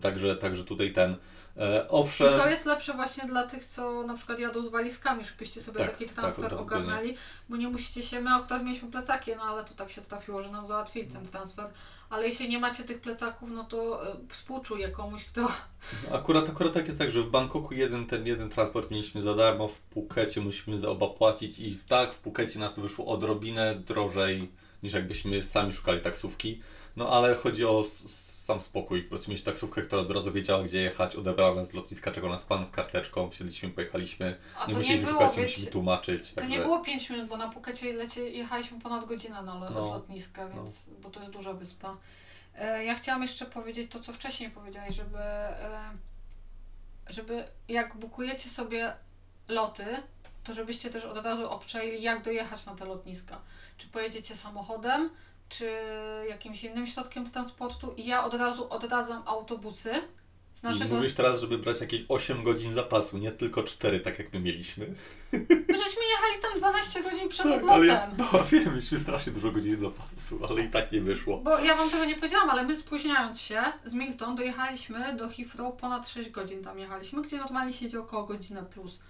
[0.00, 1.16] Także, także tutaj ten.
[1.56, 2.34] E, owszem.
[2.34, 5.78] I to jest lepsze właśnie dla tych, co na przykład jadą z walizkami, żebyście sobie
[5.78, 7.16] Tak, taki tak, transfer razu ogarnęli,
[7.48, 10.50] bo nie musicie się, my akurat mieliśmy plecaki, no ale to tak się trafiło, że
[10.50, 11.70] nam załatwili ten transfer,
[12.10, 15.48] ale jeśli nie macie tych plecaków, no to e, współczuję komuś, kto
[16.12, 19.68] Akurat, akurat tak jest tak, że w Bangkoku jeden ten jeden transport mieliśmy za darmo,
[19.68, 24.50] w Pukecie musimy za oba płacić i tak w Pukecie nas to wyszło odrobinę drożej
[24.82, 26.60] niż jakbyśmy sami szukali taksówki.
[26.96, 27.84] No ale chodzi o
[28.50, 31.74] sam spokój, po prostu mieć taksówkę, która od razu wiedziała gdzie jechać, odebrała nas z
[31.74, 36.34] lotniska, czego nas pan z karteczką, wsiedliśmy, pojechaliśmy, A nie było, szukać, nie musimy tłumaczyć.
[36.34, 36.56] to Także...
[36.56, 40.48] nie było 5 minut, bo na Pukecie lecie, jechaliśmy ponad godzinę na, No, z lotniska,
[40.48, 40.54] no.
[40.54, 41.96] więc, bo to jest duża wyspa.
[42.54, 45.90] E, ja chciałam jeszcze powiedzieć to, co wcześniej powiedziałeś, żeby, e,
[47.08, 48.92] żeby jak bukujecie sobie
[49.48, 49.84] loty,
[50.44, 53.40] to żebyście też od razu obczaili, jak dojechać na te lotniska.
[53.78, 55.10] Czy pojedziecie samochodem,
[55.50, 55.70] czy
[56.28, 57.94] jakimś innym środkiem transportu.
[57.96, 59.92] I ja od razu odradzam autobusy
[60.54, 60.96] z I naszego...
[60.96, 64.86] mówisz teraz, żeby brać jakieś 8 godzin zapasu, nie tylko 4, tak jak my mieliśmy.
[65.32, 67.86] My żeśmy jechali tam 12 godzin przed ale odlotem.
[67.86, 71.38] ja, no wiem, mieliśmy strasznie dużo godzin zapasu, ale i tak nie wyszło.
[71.38, 75.76] Bo ja wam tego nie powiedziałam, ale my spóźniając się z Milton dojechaliśmy do Heathrow
[75.76, 79.00] ponad 6 godzin tam jechaliśmy, gdzie normalnie siedzi około godzinę plus.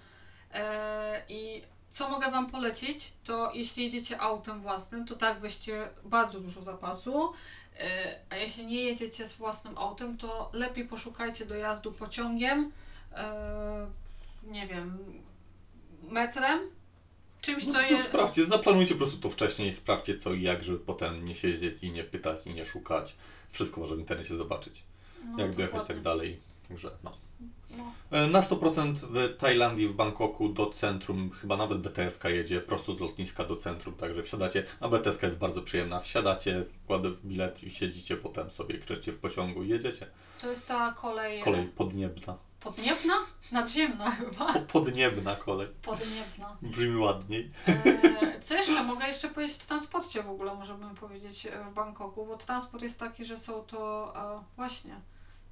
[0.53, 6.39] Eee, I co mogę wam polecić, to jeśli jedziecie autem własnym, to tak weźcie bardzo
[6.39, 7.33] dużo zapasu.
[7.79, 12.71] Eee, a jeśli nie jedziecie z własnym autem, to lepiej poszukajcie dojazdu pociągiem,
[13.15, 13.87] eee,
[14.43, 14.97] nie wiem,
[16.09, 16.59] metrem,
[17.41, 18.05] czymś, No co to jest...
[18.05, 21.91] sprawdźcie, zaplanujcie po prostu to wcześniej, sprawdźcie co i jak, żeby potem nie siedzieć i
[21.91, 23.15] nie pytać i nie szukać.
[23.51, 24.83] Wszystko można w internecie zobaczyć.
[25.25, 26.39] No, jak dojechać, tak dalej.
[26.67, 27.17] Także no.
[27.77, 27.91] No.
[28.17, 32.99] E, Na 100% w Tajlandii, w Bangkoku do centrum, chyba nawet BTS jedzie prosto z
[32.99, 38.17] lotniska do centrum, także wsiadacie, a BTS jest bardzo przyjemna, wsiadacie, wkłada bilet i siedzicie
[38.17, 40.07] potem sobie, krzyczycie w pociągu i jedziecie.
[40.41, 41.41] To jest ta kolej...
[41.41, 42.37] Kolej podniebna.
[42.59, 43.13] Podniebna?
[43.51, 44.53] Nadziemna chyba.
[44.53, 45.67] Po- Podniebna kolej.
[45.81, 46.57] Podniebna.
[46.61, 47.51] Brzmi ładniej.
[47.67, 48.83] E, co jeszcze?
[48.83, 52.99] Mogę jeszcze powiedzieć o transporcie w ogóle, możemy powiedzieć e, w Bangkoku, bo transport jest
[52.99, 54.95] taki, że są to e, właśnie.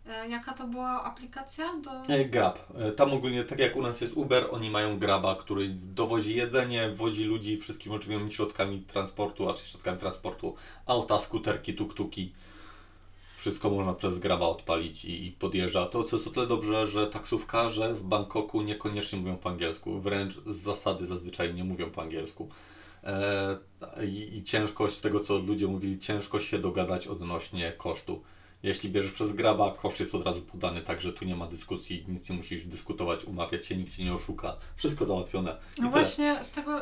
[0.09, 1.73] E, jaka to była aplikacja?
[1.83, 2.13] Do...
[2.13, 2.59] E, Grab.
[2.79, 6.89] E, Tam ogólnie, tak jak u nas jest Uber, oni mają Graba, który dowozi jedzenie,
[6.89, 12.29] wozi ludzi wszystkimi możliwymi środkami transportu, a czy środkami transportu, auta, skuterki, tuk-tuki.
[13.35, 15.85] Wszystko można przez Graba odpalić i, i podjeżdża.
[15.85, 20.33] To co jest o tyle dobrze, że taksówkarze w Bangkoku niekoniecznie mówią po angielsku, wręcz
[20.33, 22.49] z zasady zazwyczaj nie mówią po angielsku.
[23.03, 23.57] E,
[24.05, 28.21] i, I ciężkość, z tego co ludzie mówili, ciężko się dogadać odnośnie kosztu.
[28.63, 32.29] Jeśli bierzesz przez graba, koszt jest od razu podany, także tu nie ma dyskusji, nic
[32.29, 34.55] nie musisz dyskutować, umawiać się, nikt cię nie oszuka.
[34.75, 35.51] Wszystko załatwione.
[35.51, 35.89] I No tyle.
[36.03, 36.81] właśnie, z tego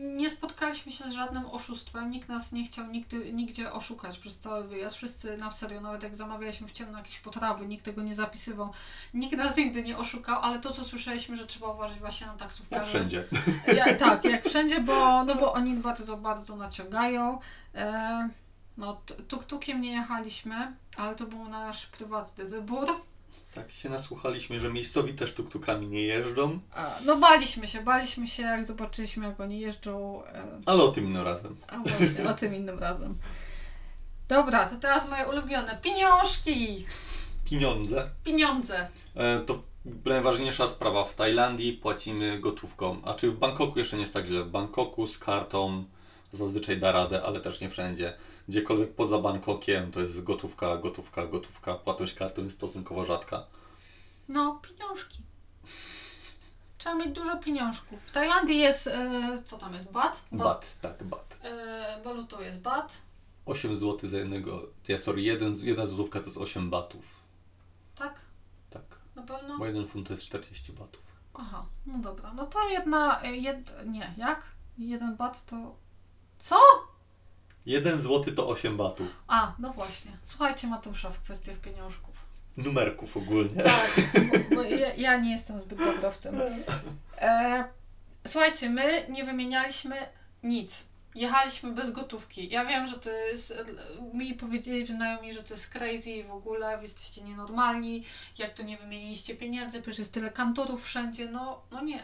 [0.00, 2.10] nie spotkaliśmy się z żadnym oszustwem.
[2.10, 4.96] Nikt nas nie chciał nigdy, nigdzie oszukać przez cały wyjazd.
[4.96, 8.70] Wszyscy na serio, nawet jak zamawialiśmy w ciemno jakieś potrawy, nikt tego nie zapisywał.
[9.14, 12.40] Nikt nas nigdy nie oszukał, ale to co słyszeliśmy, że trzeba uważać właśnie na Jak
[12.40, 12.90] taksówkarzy.
[12.90, 13.24] wszędzie.
[13.76, 17.38] Ja, tak, jak wszędzie, bo, no bo oni bardzo, bardzo naciągają.
[17.74, 18.28] E,
[18.80, 22.86] no, tuk-tukiem nie jechaliśmy, ale to był nasz prywatny wybór.
[23.54, 28.42] Tak się nasłuchaliśmy, że miejscowi też tuktukami nie jeżdżą, A, no baliśmy się, baliśmy się
[28.42, 30.24] jak zobaczyliśmy jak oni jeżdżą.
[30.24, 31.56] E, ale o tym innym razem.
[31.68, 33.18] a właśnie, o tym innym razem.
[34.28, 35.78] Dobra, to teraz moje ulubione.
[35.82, 36.86] Pieniążki!
[37.44, 38.10] Pieniądze.
[38.24, 38.88] Pieniądze.
[39.14, 39.62] E, to
[40.04, 41.04] najważniejsza sprawa.
[41.04, 43.02] W Tajlandii płacimy gotówką.
[43.04, 44.44] A czy w Bangkoku jeszcze nie jest tak źle?
[44.44, 45.84] W Bangkoku z kartą
[46.32, 48.14] zazwyczaj da radę, ale też nie wszędzie.
[48.50, 51.74] Gdziekolwiek poza Bangkokiem to jest gotówka, gotówka, gotówka.
[51.74, 53.46] Płatność kartą jest stosunkowo rzadka.
[54.28, 55.18] No, pieniążki.
[56.78, 58.02] Trzeba mieć dużo pieniążków.
[58.02, 60.22] W Tajlandii jest, e, co tam jest, bat?
[60.32, 61.38] Bat, tak, bat.
[61.42, 62.98] E, walutą jest bat.
[63.46, 64.62] 8 zł za jednego.
[64.88, 67.04] Ja, sorry, jeden, jedna złotówka to jest 8 batów.
[67.94, 68.20] Tak?
[68.70, 68.82] Tak.
[69.16, 69.58] Na pewno?
[69.58, 71.02] Bo jeden funt to jest 40 batów.
[71.40, 72.32] Aha, no dobra.
[72.34, 74.44] No to jedna, e, jed, nie, jak?
[74.78, 75.74] Jeden bat to...
[76.38, 76.56] Co?
[77.66, 79.22] Jeden złoty to 8 batów.
[79.28, 80.10] A, no właśnie.
[80.24, 82.16] Słuchajcie Mateusza w kwestiach pieniążków.
[82.56, 83.62] Numerków ogólnie.
[83.62, 86.40] Tak, bo, bo ja, ja nie jestem zbyt dobra w tym.
[87.18, 87.64] E,
[88.26, 89.96] słuchajcie, my nie wymienialiśmy
[90.42, 90.84] nic.
[91.14, 92.48] Jechaliśmy bez gotówki.
[92.48, 93.54] Ja wiem, że to jest.
[94.14, 98.04] Mi powiedzieli znajomi, że to jest crazy i w ogóle wy jesteście nienormalni.
[98.38, 101.30] Jak to nie wymieniliście pieniędzy, przecież jest tyle kantorów wszędzie.
[101.30, 102.02] No, no nie.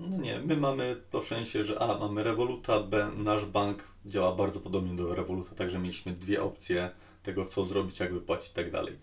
[0.00, 4.60] No nie, my mamy to szczęście, że A, mamy Revoluta, B, nasz bank działa bardzo
[4.60, 6.90] podobnie do Revoluta, także mieliśmy dwie opcje
[7.22, 8.96] tego, co zrobić, jak wypłacić i tak dalej.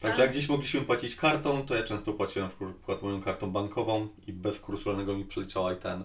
[0.00, 0.18] Także Tak.
[0.18, 4.32] jak gdzieś mogliśmy płacić kartą, to ja często płaciłem na przykład moją kartą bankową i
[4.32, 6.04] bez kursu rolnego mi przeliczała i ten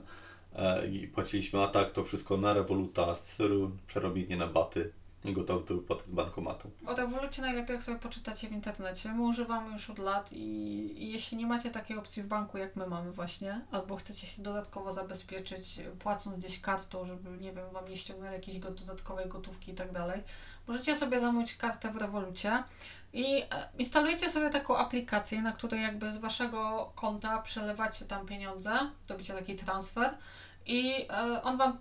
[0.56, 4.92] e, i płaciliśmy, a tak to wszystko na Revoluta, syru, przerobienie na baty
[5.26, 6.72] i gotowe do wypłaty z bankomatu.
[6.86, 9.14] O rewolucie najlepiej jak sobie poczytacie w internecie.
[9.14, 10.46] My używamy już od lat i,
[11.04, 14.42] i jeśli nie macie takiej opcji w banku jak my mamy właśnie, albo chcecie się
[14.42, 19.76] dodatkowo zabezpieczyć płacąc gdzieś kartą, żeby nie wiem, wam nie ściągnęli jakiejś dodatkowej gotówki i
[19.76, 20.24] tak dalej,
[20.68, 22.64] możecie sobie zamówić kartę w rewolucie
[23.14, 23.46] i e,
[23.78, 28.72] instalujecie sobie taką aplikację, na której jakby z waszego konta przelewacie tam pieniądze,
[29.10, 30.18] robicie taki transfer
[30.66, 31.78] i e, on wam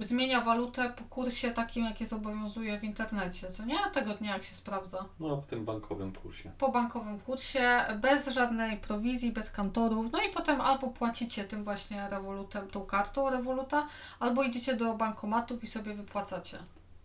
[0.00, 3.78] zmienia walutę po kursie takim, jakie zobowiązuje w internecie, co nie?
[3.92, 5.04] Tego dnia, jak się sprawdza.
[5.20, 6.50] No, w tym bankowym kursie.
[6.58, 10.12] Po bankowym kursie, bez żadnej prowizji, bez kantorów.
[10.12, 13.86] No i potem albo płacicie tym właśnie rewolutem, tą kartą rewoluta,
[14.20, 16.58] albo idziecie do bankomatów i sobie wypłacacie.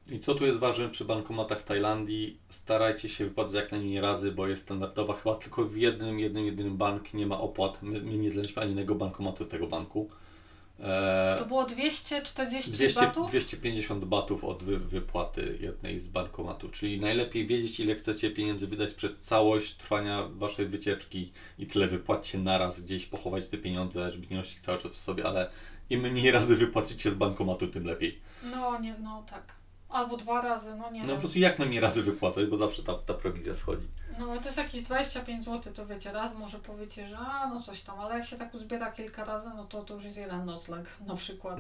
[0.10, 2.38] I co tu jest ważne przy bankomatach w Tajlandii?
[2.50, 5.14] Starajcie się wypłacać jak najmniej razy, bo jest standardowa.
[5.14, 7.84] Chyba tylko w jednym, jednym, jedynym bank nie ma opłat.
[7.84, 10.10] My, my nie znaleźliśmy ani jednego bankomatu tego banku.
[10.84, 13.30] Eee, To było 240 200, batów?
[13.30, 16.72] 250 batów od wy, wypłaty jednej z bankomatów.
[16.72, 22.38] Czyli najlepiej wiedzieć, ile chcecie pieniędzy wydać przez całość trwania waszej wycieczki i tyle wypłaćcie
[22.38, 25.50] naraz, gdzieś pochować te pieniądze, żeby nie nosić cały czas w sobie, ale
[25.90, 28.20] im mniej razy wypłacicie z bankomatu, tym lepiej.
[28.44, 29.61] No nie, no tak.
[29.92, 32.94] Albo dwa razy, no nie No po prostu jak najmniej razy wypłacać, bo zawsze ta,
[32.94, 33.88] ta prowizja schodzi.
[34.20, 37.82] No to jest jakieś 25 zł, to wiecie, raz może powiecie, że a, no coś
[37.82, 40.98] tam, ale jak się tak uzbiera kilka razy, no to to już jest jeden nocleg
[41.08, 41.60] na przykład.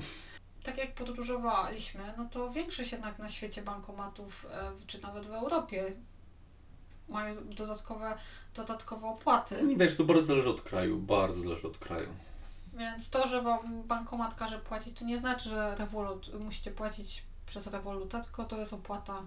[0.63, 5.93] Tak jak podróżowaliśmy, no to większość jednak na świecie bankomatów, e, czy nawet w Europie,
[7.09, 8.17] mają dodatkowe,
[8.55, 9.63] dodatkowe opłaty.
[9.63, 12.09] Nie wiesz, to bardzo zależy od kraju, bardzo zależy od kraju.
[12.73, 17.67] Więc to, że wam bankomat każe płacić, to nie znaczy, że Revolut musicie płacić przez
[17.67, 19.21] Revoluta, tylko to jest opłata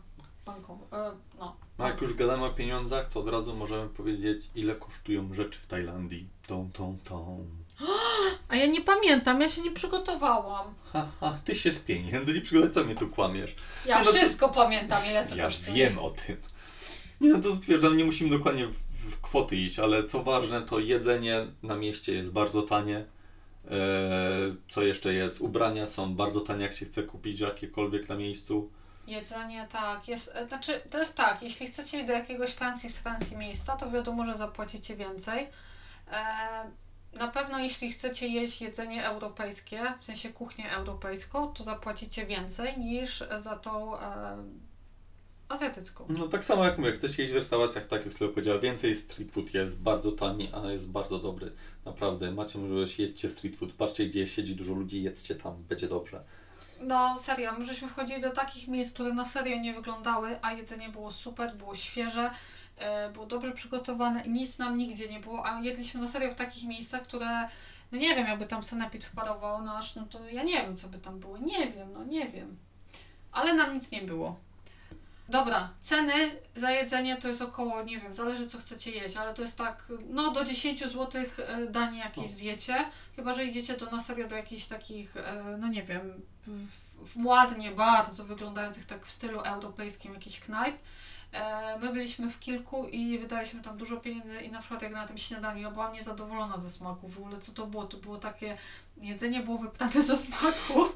[0.46, 0.84] bankowa.
[0.98, 1.56] E, no.
[1.78, 5.66] A jak już gadamy o pieniądzach, to od razu możemy powiedzieć, ile kosztują rzeczy w
[5.66, 6.28] Tajlandii.
[6.46, 7.46] Tą, tą, tą.
[8.48, 10.74] A ja nie pamiętam, ja się nie przygotowałam.
[10.92, 13.56] Ha, ha, ty się z pieniędzy nie przygotuj, co mnie tu kłamiesz.
[13.86, 15.76] Ja No to- wszystko pamiętam, ile co Ja kosztuje.
[15.76, 16.36] wiem o tym.
[17.20, 17.48] Nie no to
[17.86, 18.76] ale nie musimy dokładnie w,
[19.10, 23.04] w kwoty iść, ale co ważne, to jedzenie na mieście jest bardzo tanie.
[23.70, 25.40] Eee, co jeszcze jest?
[25.40, 28.70] Ubrania są bardzo tanie, jak się chce kupić jakiekolwiek na miejscu.
[29.06, 30.08] Jedzenie, tak.
[30.08, 33.90] Jest, e, znaczy, to jest tak, jeśli chcecie iść do jakiegoś fancy fancy miejsca, to
[33.90, 35.48] wiadomo, że zapłacicie więcej.
[36.12, 36.24] E,
[37.12, 43.24] na pewno jeśli chcecie jeść jedzenie europejskie, w sensie kuchnię europejską, to zapłacicie więcej niż
[43.38, 44.36] za tą e,
[45.48, 46.06] azjatycką.
[46.08, 49.32] No tak samo jak mówię, chcecie iść w restauracjach, tak jak sobie powiedziała, więcej street
[49.32, 51.52] food jest bardzo tani, a jest bardzo dobry.
[51.84, 56.24] Naprawdę, macie możliwość, jedźcie street food, patrzcie gdzie siedzi dużo ludzi, jedzcie tam, będzie dobrze.
[56.80, 60.88] No serio, my żeśmy wchodzili do takich miejsc, które na serio nie wyglądały, a jedzenie
[60.88, 62.30] było super, było świeże,
[62.76, 66.34] e, było dobrze przygotowane i nic nam nigdzie nie było, a jedliśmy na serio w
[66.34, 67.48] takich miejscach, które,
[67.92, 70.98] no nie wiem, jakby tam sanepid wparował nasz, no to ja nie wiem, co by
[70.98, 72.56] tam było, nie wiem, no nie wiem.
[73.32, 74.36] Ale nam nic nie było.
[75.28, 76.12] Dobra, ceny
[76.56, 79.84] za jedzenie to jest około, nie wiem, zależy co chcecie jeść, ale to jest tak,
[80.10, 81.22] no do 10 zł
[81.70, 82.36] danie jakieś No.
[82.36, 82.76] zjecie,
[83.16, 86.22] chyba że idziecie to na serio do jakichś takich, e, no nie wiem,
[87.24, 90.76] ładnie bardzo wyglądających tak w stylu europejskim jakichś knajp.
[91.32, 95.06] E, My byliśmy w kilku i wydaliśmy tam dużo pieniędzy i na przykład jak na
[95.06, 97.84] tym śniadaniu, ja byłam niezadowolona ze smaku w ogóle, co to było?
[97.84, 98.58] To było takie,
[98.96, 100.86] jedzenie było wypnate ze smaku.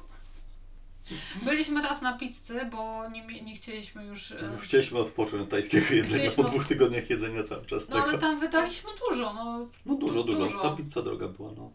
[1.42, 4.32] Byliśmy raz na pizzy, bo nie, nie chcieliśmy już...
[4.32, 7.96] e, Już chcieliśmy odpocząć od tajskiego jedzenia Chcieliśmy- po dwóch tygodniach jedzenia cały czas No
[7.96, 8.08] tego.
[8.08, 10.62] ale tam wydaliśmy dużo, no No dużo, dużo, dużo.
[10.62, 11.72] Ta pizza droga była, no.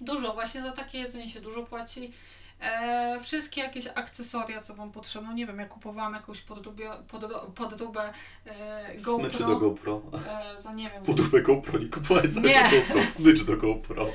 [0.00, 2.12] Dużo, właśnie za takie jedzenie się dużo płaci.
[2.60, 8.12] E, wszystkie jakieś akcesoria, co Wam potrzebne, nie wiem, ja kupowałam jakąś podróbę, podro, podróbę
[8.46, 10.02] e, GoPro, do GoPro.
[10.56, 12.62] e, za nie wiem, Podróbę GoPro, nie kupowałeś za Nie.
[12.70, 14.06] GoPro, smycz do GoPro.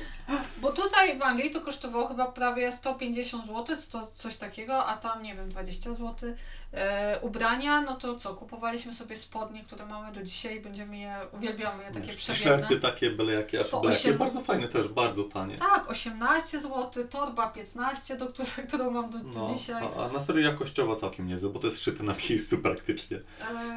[0.58, 5.22] bo tutaj w Anglii to kosztowało chyba prawie 150 zł, to coś takiego, a tam,
[5.22, 6.34] nie wiem, 20 zł.
[6.74, 11.84] E, ubrania, no to co, kupowaliśmy sobie spodnie, które mamy do dzisiaj, będziemy je, uwielbiamy
[11.84, 12.58] je takie Wiesz, przewiewne.
[12.58, 15.56] T-shirty takie byle jakie, aż byle jakie, bardzo fajne też, bardzo tanie.
[15.56, 19.82] Tak, 18 zł, torba 15, do która, którą mam do, do No, dzisiaj.
[19.98, 23.16] a, a na serio jakościowo całkiem niezłe, bo to jest szyte na miejscu praktycznie.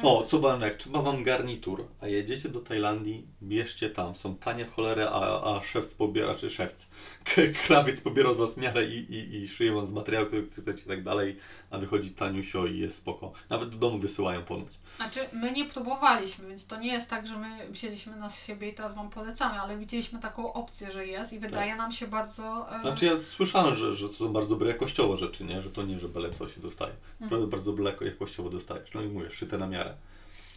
[0.02, 4.64] O, co ważne, jak trzeba wam garnitur, a jedziecie do Tajlandii, bierzcie tam, są tanie
[4.64, 6.88] w cholerę, a, a szewc pobiera, czy szewc,
[7.66, 10.88] krawiec pobiera od was miarę i, i, i szyje wam z materiału, który chcecie i
[10.88, 11.36] tak dalej,
[11.70, 13.32] a wychodzi taniusio i jest spoko.
[13.50, 14.68] Nawet do domu wysyłają ponoć.
[14.96, 18.74] Znaczy, my nie próbowaliśmy, więc to nie jest tak, że my wzięliśmy na siebie i
[18.74, 22.76] teraz Wam polecamy, ale widzieliśmy taką opcję, że jest i wydaje nam się bardzo...
[22.78, 25.62] E, Znaczy ja słyszałem, że, że to są bardzo dobre jakościowo rzeczy, nie?
[25.62, 26.92] Że to nie, że byle co się dostaje.
[27.20, 28.94] Naprawdę bardzo dobre jakościowo dostajesz.
[28.94, 29.94] No i mówię, szyte na miarę.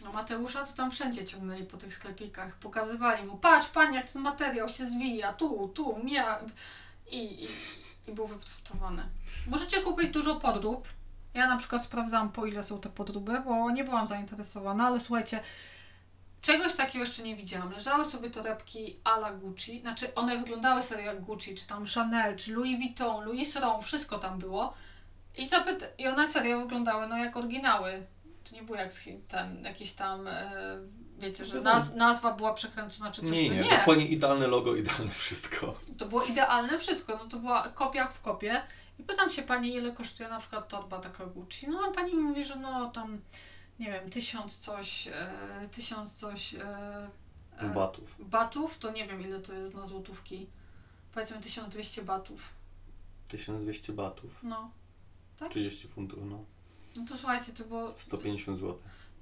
[0.03, 4.21] No Mateusza to tam wszędzie ciągnęli po tych sklepikach, pokazywali mu, patrz panie jak ten
[4.21, 6.39] materiał się zwija, tu, tu, mia...
[7.11, 7.47] I, i,
[8.07, 9.03] i był wyprostowany.
[9.47, 10.87] Możecie kupić dużo podrób.
[11.33, 15.39] Ja na przykład sprawdzałam po ile są te podróby, bo nie byłam zainteresowana, ale słuchajcie,
[16.41, 17.71] czegoś takiego jeszcze nie widziałam.
[17.71, 22.35] Leżały sobie torebki a la Gucci, znaczy one wyglądały serio jak Gucci, czy tam Chanel,
[22.37, 24.73] czy Louis Vuitton, Louis Vuitton, wszystko tam było.
[25.37, 28.03] I, zapyt- I one serio wyglądały no jak oryginały.
[28.49, 28.89] To nie było jak
[29.27, 30.51] ten, jakieś tam, e,
[31.19, 33.31] wiecie, że naz- nazwa była przekręcona czy coś.
[33.31, 33.77] Nie, no nie, nie.
[33.77, 35.79] dokładnie idealne logo, idealne wszystko.
[35.97, 38.61] To było idealne wszystko, no to była kopia w kopie.
[38.99, 41.67] I pytam się pani, ile kosztuje na przykład torba taka Gucci.
[41.67, 43.21] No a pani mi mówi, że no tam,
[43.79, 47.09] nie wiem, tysiąc coś, e, tysiąc coś e,
[47.57, 48.15] e, Batów.
[48.19, 50.47] batów, to nie wiem ile to jest na złotówki.
[51.13, 52.49] Powiedzmy 1200 batów.
[53.27, 54.43] 1200 batów.
[54.43, 54.71] No.
[55.49, 56.45] 30 funtów, no.
[56.97, 58.79] No to słuchajcie, to było, 150 zł.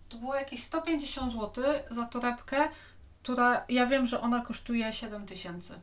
[0.09, 2.69] to było jakieś 150 zł za torebkę,
[3.23, 5.79] która, ja wiem, że ona kosztuje 7000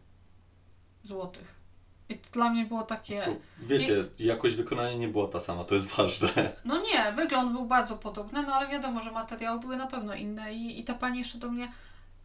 [1.05, 1.55] złotych.
[2.09, 3.23] I to dla mnie było takie...
[3.59, 6.29] Wiecie, jakość wykonania nie była ta sama, to jest ważne.
[6.65, 10.55] No nie, wygląd był bardzo podobny, no ale wiadomo, że materiały były na pewno inne
[10.55, 11.73] i, i ta pani jeszcze do mnie,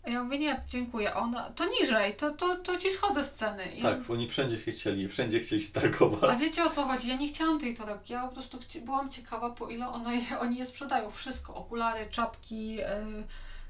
[0.07, 3.65] ja mówię, nie, dziękuję, ona, to niżej, to, to, to ci schodzę z ceny.
[3.75, 6.39] I, Tak, oni wszędzie się chcieli, wszędzie chcieli się A targować.
[6.39, 7.07] wiecie o co chodzi?
[7.09, 10.39] Ja nie chciałam tej torebki, ja po prostu chci- byłam ciekawa, po ile one, je-
[10.39, 11.11] oni je sprzedają.
[11.11, 12.83] Wszystko, okulary, czapki, yy,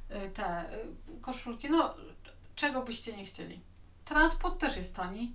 [0.10, 0.66] yy, te
[1.12, 1.93] yy, koszulki, no
[2.55, 3.60] czego byście nie chcieli.
[4.05, 5.34] Transport też jest tani,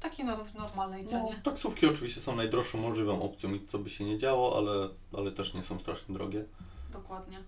[0.00, 1.40] taki no, w normalnej No, cenie.
[1.42, 4.88] taksówki oczywiście są najdroższą możliwą opcją i co by się nie działo, ale,
[5.18, 6.44] ale też nie są strasznie drogie.
[6.92, 7.38] Dokładnie.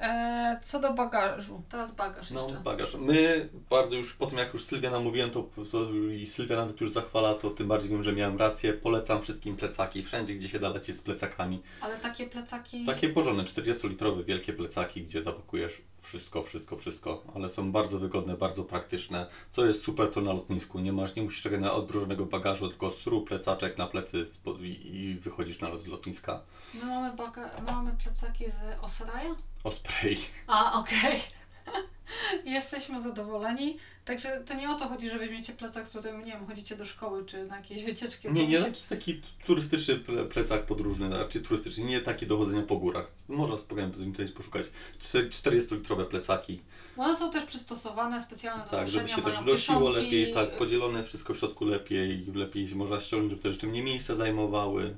[0.00, 2.60] E, co do bagażu, teraz bagaż No, jeszcze.
[2.60, 2.94] bagaż.
[2.94, 6.92] My bardzo już po tym, jak już Sylwia namówiłem, to, to i Sylwia nawet już
[6.92, 8.72] zachwala, to tym bardziej wiem, że miałem rację.
[8.72, 11.62] Polecam wszystkim plecaki, wszędzie gdzie się da lecieć z plecakami.
[11.80, 12.84] Ale takie plecaki.
[12.84, 18.64] Takie porządne, 40-litrowe, wielkie plecaki, gdzie zapakujesz wszystko, wszystko, wszystko, ale są bardzo wygodne, bardzo
[18.64, 19.26] praktyczne.
[19.50, 22.90] Co jest super, to na lotnisku nie masz, nie musisz czekać na odróżnego bagażu, tylko
[22.90, 24.24] sru plecaczek na plecy
[24.66, 26.40] i wychodzisz na lot z lotniska.
[26.74, 27.50] My mamy, baga...
[27.60, 29.34] my mamy plecaki z Osraja.
[29.64, 30.16] Osprey.
[30.46, 31.20] A, okej.
[32.44, 33.76] Jesteśmy zadowoleni.
[34.04, 36.84] Także to nie o to chodzi, że weźmiecie plecak, z którym, nie wiem, chodzicie do
[36.84, 38.28] szkoły czy na jakieś wycieczki.
[38.32, 42.76] Nie, nie taki, taki turystyczny ple- plecak podróżny, znaczy turystyczny, nie taki do chodzenia po
[42.76, 43.12] górach.
[43.28, 44.66] Można spokojnie w internecie poszukać.
[45.02, 46.60] Czter- 40-litrowe plecaki,
[46.96, 50.04] One są też przystosowane specjalnie do tak, żeby się też mają nosiło kieszonki.
[50.04, 53.66] lepiej, tak, podzielone jest wszystko w środku lepiej, lepiej się można ściągnąć, żeby te rzeczy
[53.66, 54.96] mniej miejsca zajmowały.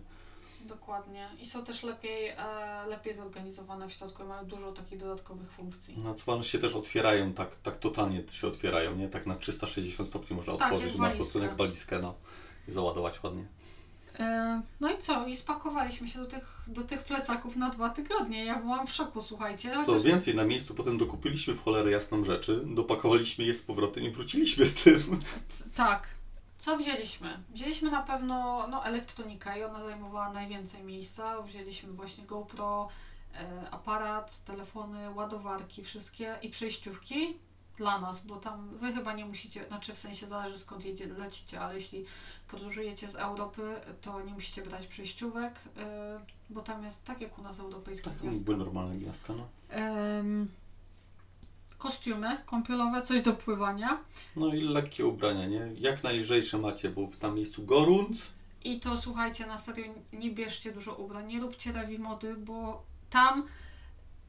[0.66, 1.28] Dokładnie.
[1.40, 2.36] I są też lepiej, e,
[2.88, 5.96] lepiej zorganizowane w środku i mają dużo takich dodatkowych funkcji.
[6.04, 9.08] No, co ważne, się też otwierają, tak, tak totalnie się otwierają, nie?
[9.08, 12.14] Tak na 360 stopni można Tak, otworzyć, masz po prostu jak walizkę, no.
[12.68, 13.44] I załadować ładnie.
[14.18, 15.26] E, no i co?
[15.26, 18.44] I spakowaliśmy się do tych, do tych plecaków na dwa tygodnie.
[18.44, 19.72] Ja byłam w szoku, słuchajcie.
[19.74, 24.04] Co Chociaż- więcej, na miejscu potem dokupiliśmy w cholerę jasną rzeczy, dopakowaliśmy je z powrotem
[24.04, 25.20] i wróciliśmy z tym.
[25.48, 26.06] C- Tak.
[26.62, 27.38] Co wzięliśmy?
[27.50, 31.42] Wzięliśmy na pewno no, elektronikę i ona zajmowała najwięcej miejsca.
[31.42, 32.88] Wzięliśmy właśnie GoPro,
[33.34, 37.36] e, aparat, telefony, ładowarki, wszystkie i przejściówki
[37.76, 41.60] dla nas, bo tam wy chyba nie musicie, znaczy w sensie zależy skąd jedzie, lecicie,
[41.60, 42.04] ale jeśli
[42.48, 47.42] podróżujecie z Europy, to nie musicie brać przejściówek, e, bo tam jest tak jak u
[47.42, 48.44] nas europejska Tak, gwiazdka.
[48.44, 49.46] były normalne gniazdka, no.
[51.83, 53.99] Kostiumy kąpielowe, coś do pływania.
[54.37, 55.68] No i lekkie ubrania, nie?
[55.78, 58.18] Jak najlżejsze macie, bo w tam miejscu gorąc.
[58.64, 63.47] I to słuchajcie, na serio, nie bierzcie dużo ubrań, nie róbcie rewi mody, bo tam,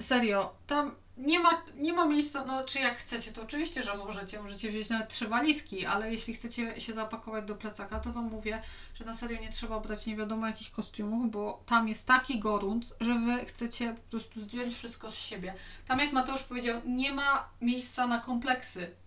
[0.01, 4.41] serio, tam nie ma, nie ma miejsca, no czy jak chcecie, to oczywiście, że możecie,
[4.41, 8.61] możecie wziąć nawet trzy walizki, ale jeśli chcecie się zapakować do plecaka, to Wam mówię,
[8.93, 12.95] że na serio nie trzeba brać nie wiadomo jakich kostiumów, bo tam jest taki gorąc,
[12.99, 15.53] że Wy chcecie po prostu zdjąć wszystko z siebie.
[15.87, 19.02] Tam jak Mateusz powiedział, nie ma miejsca na kompleksy.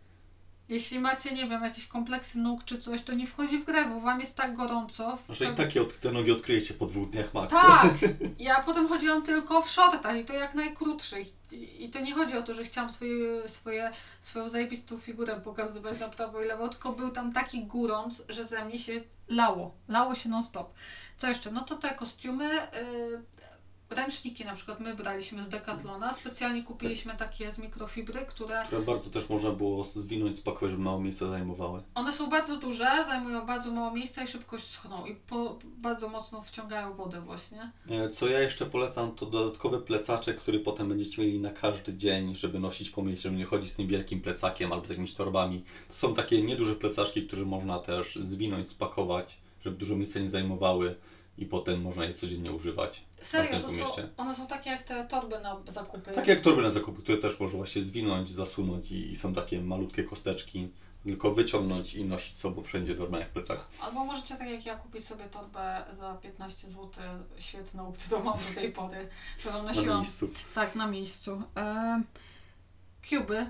[0.68, 4.00] Jeśli macie, nie wiem, jakieś kompleksy nóg czy coś, to nie wchodzi w grę, bo
[4.00, 5.16] wam jest tak gorąco.
[5.16, 7.52] w- Że i takie od, te nogi odkryjecie po dwóch dniach max.
[7.52, 7.92] Tak!
[8.38, 11.26] Ja potem chodziłam tylko w shortach i to jak najkrótszych.
[11.52, 13.90] I i to nie chodzi o to, że chciałam swoje, swoje,
[14.20, 18.64] swoją zajebistą figurę pokazywać na prawo i lewo, tylko był tam taki górąc, że ze
[18.64, 18.92] mnie się
[19.28, 19.74] lało.
[19.88, 20.74] Lało się non stop.
[21.16, 21.50] Co jeszcze?
[21.50, 23.22] No to te kostiumy, yy,
[23.90, 26.12] ręczniki na przykład my braliśmy z Decathlona.
[26.14, 31.00] Specjalnie kupiliśmy takie z mikrofibry, które Które bardzo też można było zwinąć, spakować, żeby mało
[31.00, 31.80] miejsca zajmowały.
[31.94, 36.42] one są bardzo duże, zajmują bardzo mało miejsca i szybko schną i po, bardzo mocno
[36.42, 37.70] wciągają wodę właśnie.
[37.90, 42.34] E, Co ja jeszcze polecam, to dodatkowy plecaczek, który potem będziecie mieli na każdy dzień,
[42.34, 45.64] żeby nosić po mieście, żeby nie chodzić z tym wielkim plecakiem albo z jakimiś torbami.
[45.88, 50.94] To są takie nieduże plecaczki, które można też zwinąć, spakować, żeby dużo miejsca nie zajmowały
[51.38, 53.04] i potem można je codziennie używać.
[53.20, 54.08] Serio, to są, mieście.
[54.16, 56.10] one są takie jak te torby na zakupy.
[56.12, 59.60] Tak jak torby na zakupy, które też można właśnie zwinąć, zasunąć i, i są takie
[59.62, 60.68] malutkie kosteczki,
[61.04, 63.68] tylko wyciągnąć i nosić z sobą wszędzie w normalnych plecach.
[63.80, 66.90] Albo możecie tak jak ja kupić sobie torbę za 15 zł
[67.38, 69.08] świetną, którą mam do tej pory,
[69.38, 69.96] którą Na nosiłam.
[69.98, 70.30] miejscu.
[70.54, 71.42] Tak, na miejscu.
[71.56, 72.02] E,
[73.08, 73.46] Cuby.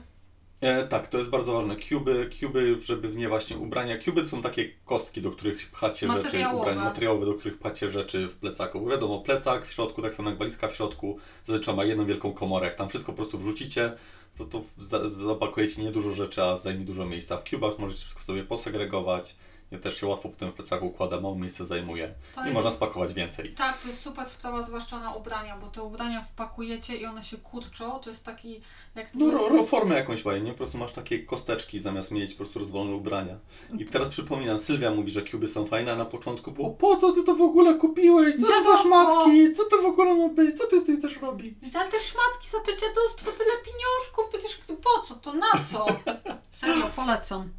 [0.60, 1.76] E, tak, to jest bardzo ważne.
[1.76, 3.98] Cuby, cuby, żeby w nie właśnie ubrania.
[3.98, 8.28] Cuby to są takie kostki, do których pchacie rzeczy, ubrania materiałowe, do których pchacie rzeczy
[8.28, 8.80] w plecaku.
[8.80, 12.32] Bo wiadomo, plecak w środku, tak samo jak walizka w środku, zazwyczaj ma jedną wielką
[12.32, 12.66] komorę.
[12.66, 13.92] Jak tam wszystko po prostu wrzucicie,
[14.38, 17.36] to, to za, zapakujecie niedużo rzeczy, a zajmie dużo miejsca.
[17.36, 19.36] W cubach możecie wszystko sobie posegregować.
[19.70, 22.70] Ja też się łatwo potem w plecaku układa, mało miejsca zajmuje To i jest, można
[22.70, 23.54] spakować więcej.
[23.54, 27.36] tak, to jest super sprawa, zwłaszcza na ubrania, bo te ubrania wpakujecie i one się
[27.36, 27.98] kurczą.
[28.00, 28.60] To jest taki
[28.94, 30.50] jak No, ro, ro, formę jakąś mają, nie?
[30.52, 33.38] Po prostu masz takie kosteczki zamiast mieć po prostu rozwalone ubrania.
[33.78, 37.12] I teraz przypominam, Sylwia mówi, że kuby są fajne, a na początku było po co
[37.12, 38.36] ty to w ogóle kupiłeś?
[38.36, 39.52] Co to za szmatki?
[39.52, 40.58] Co to w ogóle ma być?
[40.58, 41.64] Co ty z tym chcesz robić?
[41.64, 45.86] Za te szmatki, za to dziadostwo, tyle pieniążków, przecież po co, to na co?
[46.50, 47.50] Serio, polecam.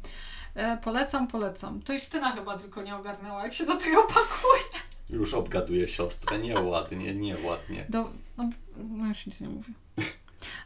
[0.58, 1.82] E, polecam, polecam.
[1.82, 4.82] To Justyna chyba tylko nie ogarnęła, jak się do tego pakuje.
[5.10, 7.86] Już obgaduje siostrę, nieładnie, nieładnie.
[7.88, 9.72] Do, no, no już nic nie mówię.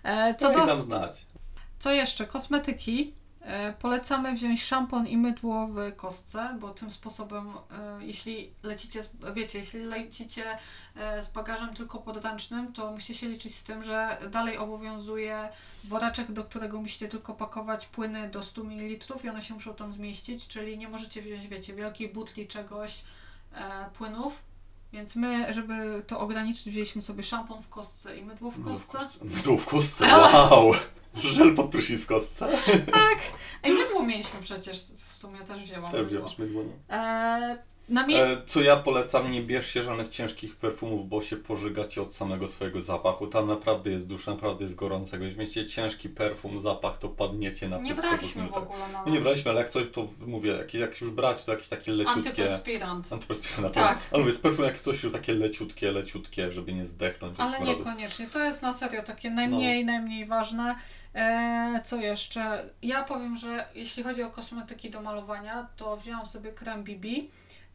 [0.05, 1.27] E, co, do, dam znać?
[1.79, 2.27] co jeszcze?
[2.27, 3.15] Kosmetyki.
[3.43, 9.03] E, polecamy wziąć szampon i mydło w kostce, bo tym sposobem, e, jeśli lecicie,
[9.35, 10.45] wiecie, jeśli lecicie
[10.97, 15.49] e, z bagażem tylko podręcznym, to musicie się liczyć z tym, że dalej obowiązuje
[15.85, 19.93] woreczek, do którego musicie tylko pakować płyny do 100 ml i one się muszą tam
[19.93, 23.05] zmieścić, czyli nie możecie wziąć, wiecie, wielkiej butli czegoś,
[23.95, 24.43] płynów.
[24.93, 28.99] Więc my, żeby to ograniczyć, wzięliśmy sobie szampon w kostce i mydło w kostce.
[29.23, 30.73] Mydło w kostce, wow!
[31.15, 32.49] Żel pod prysznic w kostce.
[33.63, 36.97] Ej, mydło mieliśmy przecież, w sumie też wzięłam Też wziąłeś mydło, no.
[36.97, 37.59] Eee,
[38.01, 42.81] E, co ja polecam, nie bierzcie żadnych ciężkich perfumów, bo się pożygacie od samego swojego
[42.81, 43.27] zapachu.
[43.27, 45.19] Tam naprawdę jest dusz, naprawdę jest gorąco.
[45.19, 49.07] Weźmiecie ciężki perfum, zapach, to padniecie na nie braliśmy w ogóle nawet.
[49.07, 51.93] No nie braliśmy, ale jak coś, to mówię, jak, jak już brać, to jakieś takie
[51.93, 52.31] leciutkie...
[52.31, 53.13] Antyperspirant.
[53.13, 53.99] Antyperspirant, Tak.
[54.13, 58.27] Ale mówię, z perfum jak coś już takie leciutkie, leciutkie, żeby nie zdechnąć Ale niekoniecznie.
[58.27, 59.93] To jest na serio takie najmniej, No.
[59.93, 60.75] najmniej ważne.
[61.15, 62.71] Eee, co jeszcze?
[62.83, 67.09] Ja powiem, że jeśli chodzi o kosmetyki do malowania, to wzięłam sobie krem BB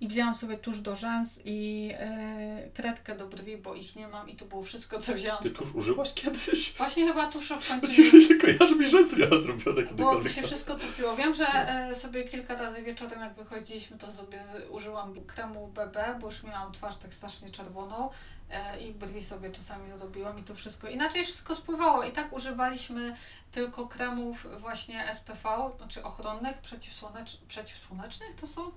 [0.02, 4.30] i wzięłam sobie tusz do rzęs i e, kredkę do brwi, bo ich nie mam
[4.30, 5.44] i to było wszystko, co wzięłam.
[5.44, 6.74] Ty tuż użyłaś kiedyś?
[6.74, 10.34] Właśnie chyba tusze w końcu Właściwie się kojarzy mi, że miała zrobione Bo kiedykolwiek.
[10.34, 11.16] się wszystko topiło.
[11.16, 16.28] Wiem, że e, sobie kilka razy wieczorem, jak wychodziliśmy, to sobie użyłam kremu BB, bo
[16.28, 18.10] już miałam twarz tak strasznie czerwoną
[18.50, 20.88] e, i brwi sobie czasami zrobiłam i to wszystko.
[20.88, 23.16] Inaczej wszystko spływało i tak używaliśmy
[23.52, 28.72] tylko kremów właśnie SPV, znaczy ochronnych, przeciwsłonecz, przeciwsłonecznych to są?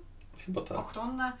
[0.45, 0.77] Chyba tak.
[0.77, 1.31] Ochronne.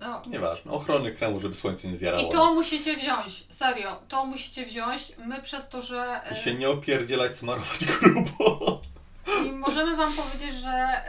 [0.00, 0.72] No, Nieważne.
[0.72, 2.28] Ochronnych kremów, żeby słońce nie zjarało.
[2.28, 5.12] I to musicie wziąć, serio, to musicie wziąć.
[5.18, 6.20] My przez to, że...
[6.30, 8.80] I e, się nie opierdzielać, smarować grubo.
[9.46, 11.04] I możemy Wam powiedzieć, że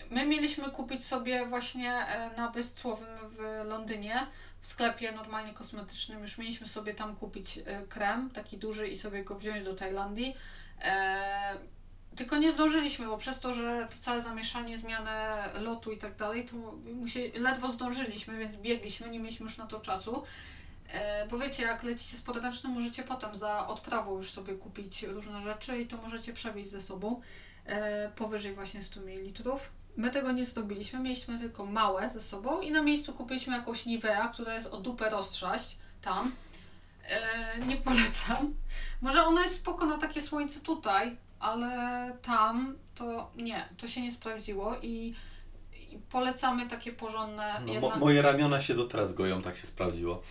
[0.00, 4.26] y, my mieliśmy kupić sobie właśnie y, na Byscłowym w Londynie,
[4.60, 7.58] w sklepie normalnie kosmetycznym, już mieliśmy sobie tam kupić
[7.88, 10.34] krem, taki duży i sobie go wziąć do Tajlandii.
[12.16, 16.44] Tylko nie zdążyliśmy, bo przez to, że to całe zamieszanie, zmianę lotu i tak dalej,
[16.44, 16.56] to
[16.94, 20.22] musie, ledwo zdążyliśmy, więc biegliśmy, nie mieliśmy już na to czasu.
[20.88, 25.42] E, bo wiecie, jak lecicie z podręcznym, możecie potem za odprawą już sobie kupić różne
[25.42, 27.20] rzeczy i to możecie przewieźć ze sobą
[27.66, 29.50] e, powyżej właśnie 100 ml.
[29.96, 34.28] My tego nie zrobiliśmy, mieliśmy tylko małe ze sobą i na miejscu kupiliśmy jakąś Nivea,
[34.28, 36.32] która jest o dupę roztrzaść tam.
[37.08, 38.54] E, nie polecam.
[39.00, 44.12] Może ona jest spoko na takie słońce tutaj, ale tam to nie, to się nie
[44.12, 45.14] sprawdziło i,
[45.90, 47.54] I polecamy takie porządne.
[47.60, 50.22] No, mo- jednak- moje ramiona się do teraz goją, tak się sprawdziło.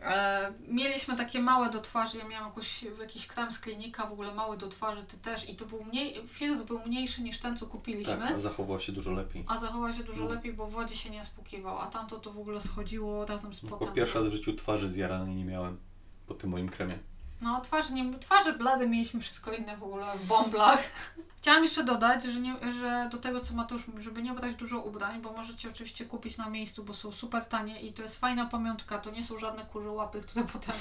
[0.00, 4.34] E, mieliśmy takie małe do twarzy, ja miałam jakoś, jakiś krem z klinika, w ogóle
[4.34, 7.66] mały do twarzy, ty też i to był mniej, filtr był mniejszy niż ten, co
[7.66, 9.44] kupiliśmy, Tak, a zachował się dużo lepiej.
[9.48, 10.30] a zachował się dużo No.
[10.30, 13.60] lepiej, bo w wodzie się nie spłukiwał, a tamto to w ogóle schodziło razem z
[13.60, 13.94] Po potem.
[13.94, 15.78] pierwszy raz w życiu twarzy zjaranej nie miałem
[16.26, 16.98] po tym moim kremie.
[17.40, 20.80] No, twarzy, nie, twarze blade mieliśmy wszystko inne w ogóle w bąblach.
[21.44, 24.80] Chciałam jeszcze dodać, że, nie, że do tego, co Mateusz mówi, żeby nie brać dużo
[24.80, 28.46] ubrań, bo możecie oczywiście kupić na miejscu, bo są super tanie i to jest fajna
[28.46, 28.98] pamiątka.
[28.98, 30.74] To nie są żadne kurze łapy, które potem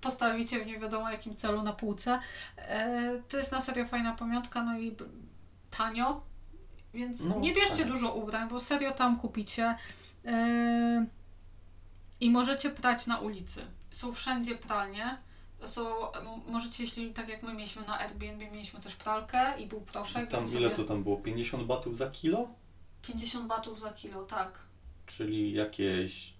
[0.00, 2.20] postawicie w nie wiadomo jakim celu na półce.
[2.56, 4.96] E, to jest na serio fajna pamiątka, no i
[5.70, 6.22] tanio,
[6.94, 7.88] więc No, nie bierzcie tak.
[7.88, 9.76] dużo ubrań, bo serio tam kupicie.
[10.24, 11.06] E,
[12.20, 13.60] I możecie prać na ulicy.
[13.90, 15.25] Są wszędzie pralnie.
[15.60, 20.30] M- możecie, jeśli tak jak my mieliśmy na Airbnb, mieliśmy też pralkę i był proszek.
[20.30, 21.16] Tam ile to tam było?
[21.16, 22.48] 50 batów za kilo?
[23.02, 24.58] 50 batów za kilo, tak.
[25.06, 26.34] Czyli jakieś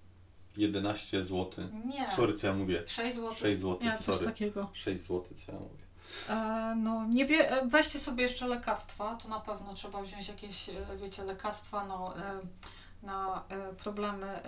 [0.56, 1.50] 11 zł.
[1.84, 2.12] Nie.
[2.16, 2.82] Sorry, co ja mówię?
[2.86, 3.34] 6 zł.
[3.34, 4.26] 6 zł, Nie, coś sorry.
[4.26, 4.70] takiego.
[4.72, 5.86] 6 zł, co ja mówię.
[6.30, 10.68] E, no, nie bie, e, weźcie sobie jeszcze lekarstwa, to na pewno trzeba wziąć jakieś,
[10.68, 12.40] e, wiecie, lekarstwa no, e,
[13.02, 13.44] na
[13.78, 14.40] problemy,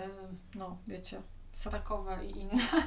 [0.55, 1.23] no, wiecie,
[1.59, 2.63] srakowe i inne.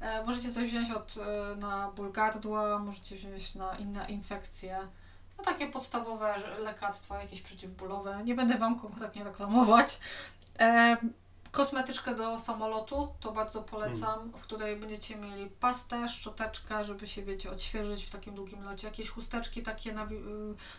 [0.00, 4.78] E, możecie coś wziąć od, e, na ból gardła, możecie wziąć na inne infekcje.
[5.38, 8.20] No takie podstawowe lekarstwa, jakieś przeciwbólowe.
[8.24, 10.00] Nie będę Wam konkretnie reklamować.
[10.58, 10.96] E,
[11.50, 17.50] kosmetyczkę do samolotu, to bardzo polecam, w której będziecie mieli pastę, szczoteczkę, żeby się, wiecie,
[17.50, 20.08] odświeżyć w takim długim locie, jakieś chusteczki takie na, y,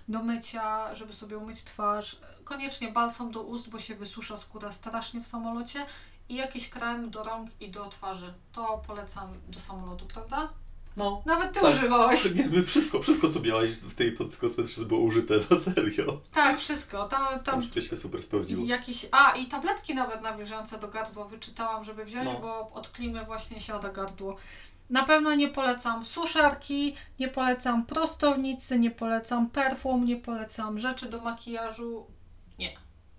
[0.07, 5.21] do mycia, żeby sobie umyć twarz, koniecznie balsam do ust, bo się wysusza skóra strasznie
[5.21, 5.85] w samolocie
[6.31, 8.33] i jakiś krem do rąk i do twarzy.
[8.53, 10.49] To polecam do samolotu, prawda?
[10.97, 11.21] No.
[11.25, 11.73] Nawet Ty Tak.
[11.73, 12.35] używałeś.
[12.35, 16.21] Nie, my wszystko, wszystko co miałaś w tej kosmetyczce było użyte, na serio.
[16.31, 17.07] Tak, wszystko.
[17.07, 18.65] Tam, Tam tam wszystko się super sprawdziło.
[18.65, 22.39] Jakiś, a i tabletki nawet nawilżające do gardła wyczytałam, żeby wziąć, No.
[22.39, 24.35] bo od klimy właśnie siada gardło.
[24.89, 31.21] Na pewno nie polecam suszarki, nie polecam prostownicy, nie polecam perfum, nie polecam rzeczy do
[31.21, 32.05] makijażu.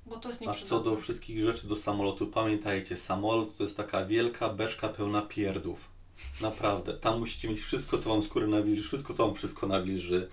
[0.07, 4.05] Bo to jest A co do wszystkich rzeczy do samolotu, pamiętajcie, samolot to jest taka
[4.05, 5.93] wielka beczka pełna pierdów.
[6.41, 6.95] Naprawdę.
[6.95, 10.29] Tam musicie mieć wszystko, co wam skórę nawilży, wszystko, co wam wszystko nawilży,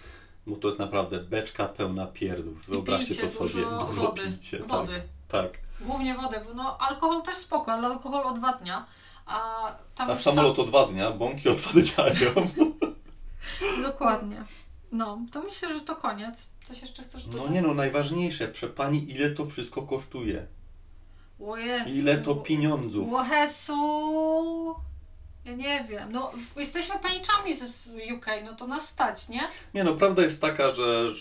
[0.47, 2.65] bo to jest naprawdę beczka pełna pierdów.
[2.65, 3.65] Wyobraźcie to sobie.
[3.65, 4.21] dużo Dużo wody.
[4.21, 4.59] pijcie.
[4.59, 5.01] Wody.
[5.27, 5.59] Tak, tak.
[5.81, 8.85] Głównie wodę, bo no alkohol też spoko, ale alkohol odwadnia.
[9.25, 12.33] A tam A samolot odwadnia, bąki odwadniają.
[12.33, 12.73] Sam...
[13.91, 14.45] Dokładnie.
[14.91, 16.47] No, to myślę, że to koniec.
[16.67, 17.47] Coś jeszcze chcesz dodać?
[17.47, 20.47] No nie no, najważniejsze, przepani ile to wszystko kosztuje.
[21.39, 21.89] O Jezu.
[21.95, 23.13] Ile to pieniądzów.
[23.13, 24.75] O Jezu.
[25.45, 26.11] Ja nie wiem.
[26.11, 27.87] No, jesteśmy paniczami z
[28.17, 29.47] UK, no to nas stać, nie?
[29.73, 31.11] Nie no, prawda jest taka, że,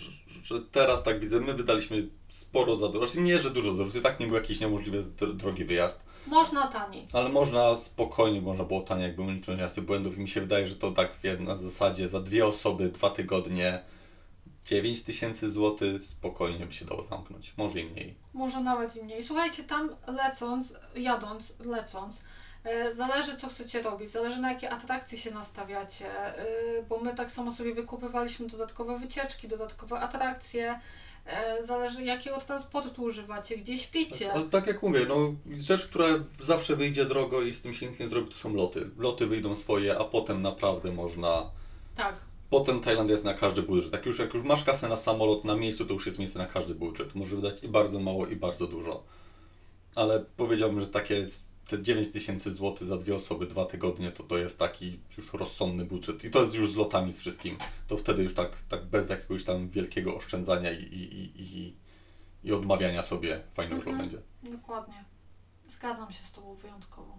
[0.42, 3.06] że, teraz tak widzę, my wydaliśmy sporo za dużo.
[3.06, 5.64] Znaczy nie, że dużo za dużo, to i tak nie był jakiś niemożliwie dr- drogi
[5.64, 6.04] wyjazd.
[6.28, 7.08] Można taniej.
[7.12, 10.76] Ale można spokojnie, można było tanie, jakby uniknąć jasnych błędów i mi się wydaje, że
[10.76, 13.82] to tak na zasadzie za dwie osoby, dwa tygodnie,
[14.68, 17.54] 9 tysięcy złotych spokojnie by się dało zamknąć.
[17.56, 18.14] Może i mniej.
[18.34, 19.22] Może nawet i mniej.
[19.22, 22.20] Słuchajcie, tam lecąc, jadąc, lecąc,
[22.64, 27.30] e, zależy co chcecie robić, zależy na jakie atrakcje się nastawiacie, e, bo my tak
[27.30, 30.80] samo sobie wykupywaliśmy dodatkowe wycieczki, dodatkowe atrakcje,
[31.60, 34.32] zależy jakiego transportu używacie, gdzie śpicie.
[34.32, 36.08] Ale tak jak mówię, no rzecz, która
[36.40, 38.90] zawsze wyjdzie drogo i z tym się nic nie zrobi, to są loty.
[38.98, 41.50] Loty wyjdą swoje, a potem naprawdę można...
[41.96, 42.14] Tak.
[42.50, 43.92] Potem Tajlandia jest na każdy budżet.
[43.92, 46.46] Jak już, jak już masz kasę na samolot na miejscu, to już jest miejsce na
[46.46, 47.14] każdy budżet.
[47.14, 49.02] Może wydać i bardzo mało, i bardzo dużo.
[49.94, 51.26] Ale powiedziałbym, że takie
[51.68, 55.84] te 9 tysięcy złotych za dwie osoby, dwa tygodnie, to to jest taki już rozsądny
[55.84, 56.24] budżet.
[56.24, 57.58] I to jest już z lotami, z wszystkim.
[57.88, 61.74] To wtedy już tak, tak bez jakiegoś tam wielkiego oszczędzania i, i, i,
[62.44, 64.10] i, odmawiania sobie fajny urlop Mhm.
[64.10, 64.56] będzie.
[64.56, 65.04] Dokładnie.
[65.68, 67.18] Zgadzam się z Tobą wyjątkowo.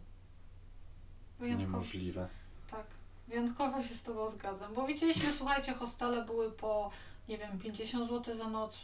[1.40, 1.72] Wyjątkowo.
[1.72, 2.28] Niemożliwe.
[2.72, 2.86] Tak.
[3.28, 4.74] Wyjątkowo się z Tobą zgadzam.
[4.74, 6.92] Bo widzieliśmy, słuchajcie, hostele były po,
[7.28, 8.78] nie wiem, 50 zł za noc.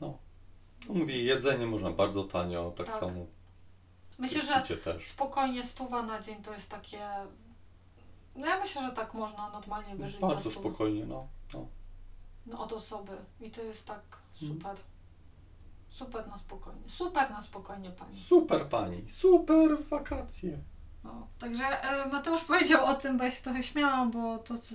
[0.00, 0.18] No
[0.88, 3.00] mówię, jedzenie można bardzo tanio, tak, Tak.
[3.00, 3.26] samo.
[4.20, 4.62] Myślę, że
[5.00, 7.08] spokojnie stuwa na dzień to jest takie...
[8.36, 11.28] No ja myślę, że tak można normalnie wyżyć Bardzo spokojnie, no.
[11.54, 11.66] no.
[12.46, 13.16] No, od osoby.
[13.40, 14.00] I to jest tak
[14.42, 14.52] Mhm.
[14.60, 14.76] super.
[15.90, 16.88] Super na spokojnie.
[16.88, 18.20] Super na spokojnie, Pani.
[18.22, 20.58] Super pani, super wakacje.
[21.04, 24.74] No, także e, Mateusz powiedział o tym, bo ja się trochę śmiałam, bo to, co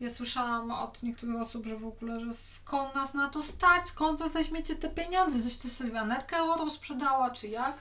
[0.00, 4.18] ja słyszałam od niektórych osób, że w ogóle, że skąd nas na to stać, skąd
[4.18, 7.78] wy weźmiecie te pieniądze, coś ty Sylwianerkę euro sprzedała, czy jak?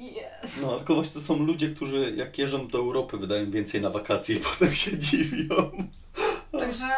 [0.00, 0.16] I,
[0.62, 4.36] No, tylko właśnie to są ludzie, którzy jak jeżdżą do Europy, wydają więcej na wakacje
[4.36, 5.70] i potem się dziwią.
[6.52, 6.88] Także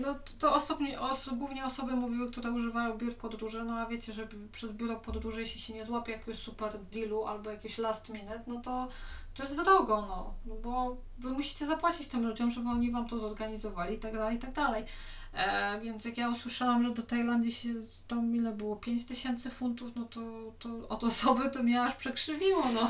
[0.00, 4.28] no, to osobnie, os, głównie osoby mówiły, które używają biur podróży, no a wiecie, że
[4.52, 8.60] przez biuro podróży, jeśli się nie złapie jakiegoś super dealu albo jakiegoś last minute, no
[8.60, 8.88] to
[9.34, 13.94] to jest drogo, no bo wy musicie zapłacić tym ludziom, żeby oni wam to zorganizowali
[13.94, 14.84] i tak dalej, i tak dalej.
[15.34, 17.68] E, więc jak ja usłyszałam, że do Tajlandii się
[18.08, 20.20] tam ile było, 5 tysięcy funtów, no to,
[20.58, 22.80] to od osoby to mnie aż przekrzywiło, no.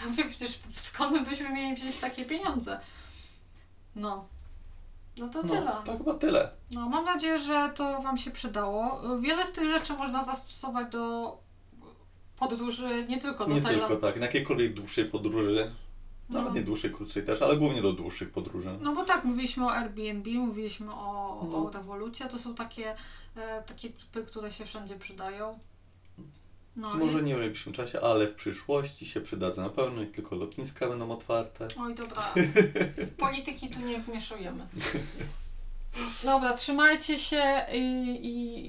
[0.00, 2.80] Ja mówię, przecież skąd my byśmy mieli wziąć takie pieniądze?
[3.96, 4.28] No.
[5.16, 5.60] No to tyle.
[5.64, 6.50] No, to chyba tyle.
[6.70, 9.00] No, mam nadzieję, że to Wam się przydało.
[9.20, 11.36] Wiele z tych rzeczy można zastosować do
[12.38, 13.88] podróży, nie tylko do Nie Tajlandii.
[13.88, 15.72] tylko tak, na jakiejkolwiek dłuższej podróży,
[16.30, 16.54] nawet No.
[16.58, 18.78] nie dłuższej, krótszej też, ale głównie do dłuższych podróży.
[18.80, 21.66] No bo tak, mówiliśmy o Airbnb, mówiliśmy o, No.
[21.66, 22.94] o rewolucji, a to są takie,
[23.36, 25.58] e, takie typy, które się wszędzie przydają.
[26.76, 30.10] No Może i, nie w najbliższym czasie, ale w przyszłości się przydadzą na pewno, jak
[30.10, 31.68] tylko lotniska będą otwarte.
[31.80, 32.34] Oj, dobra.
[33.16, 34.66] Polityki tu nie wmieszujemy.
[36.24, 38.18] Dobra, trzymajcie się i,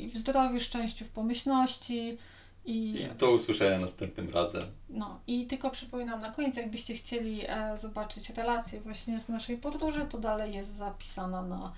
[0.05, 2.17] i w zdrowiu, szczęściu, w pomyślności.
[2.65, 4.63] I, I do usłyszenia następnym razem.
[4.89, 10.05] no, I tylko przypominam na koniec, jakbyście chcieli e, zobaczyć relację właśnie z naszej podróży,
[10.09, 11.73] to dalej jest zapisana na,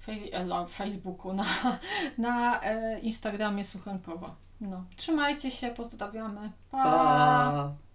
[0.00, 1.44] fej, e, na Facebooku, na,
[2.18, 4.34] na e, Instagramie Suchenkowa.
[4.60, 6.52] No, trzymajcie się, pozdrawiamy.
[6.70, 6.82] pa.
[6.82, 7.87] Pa!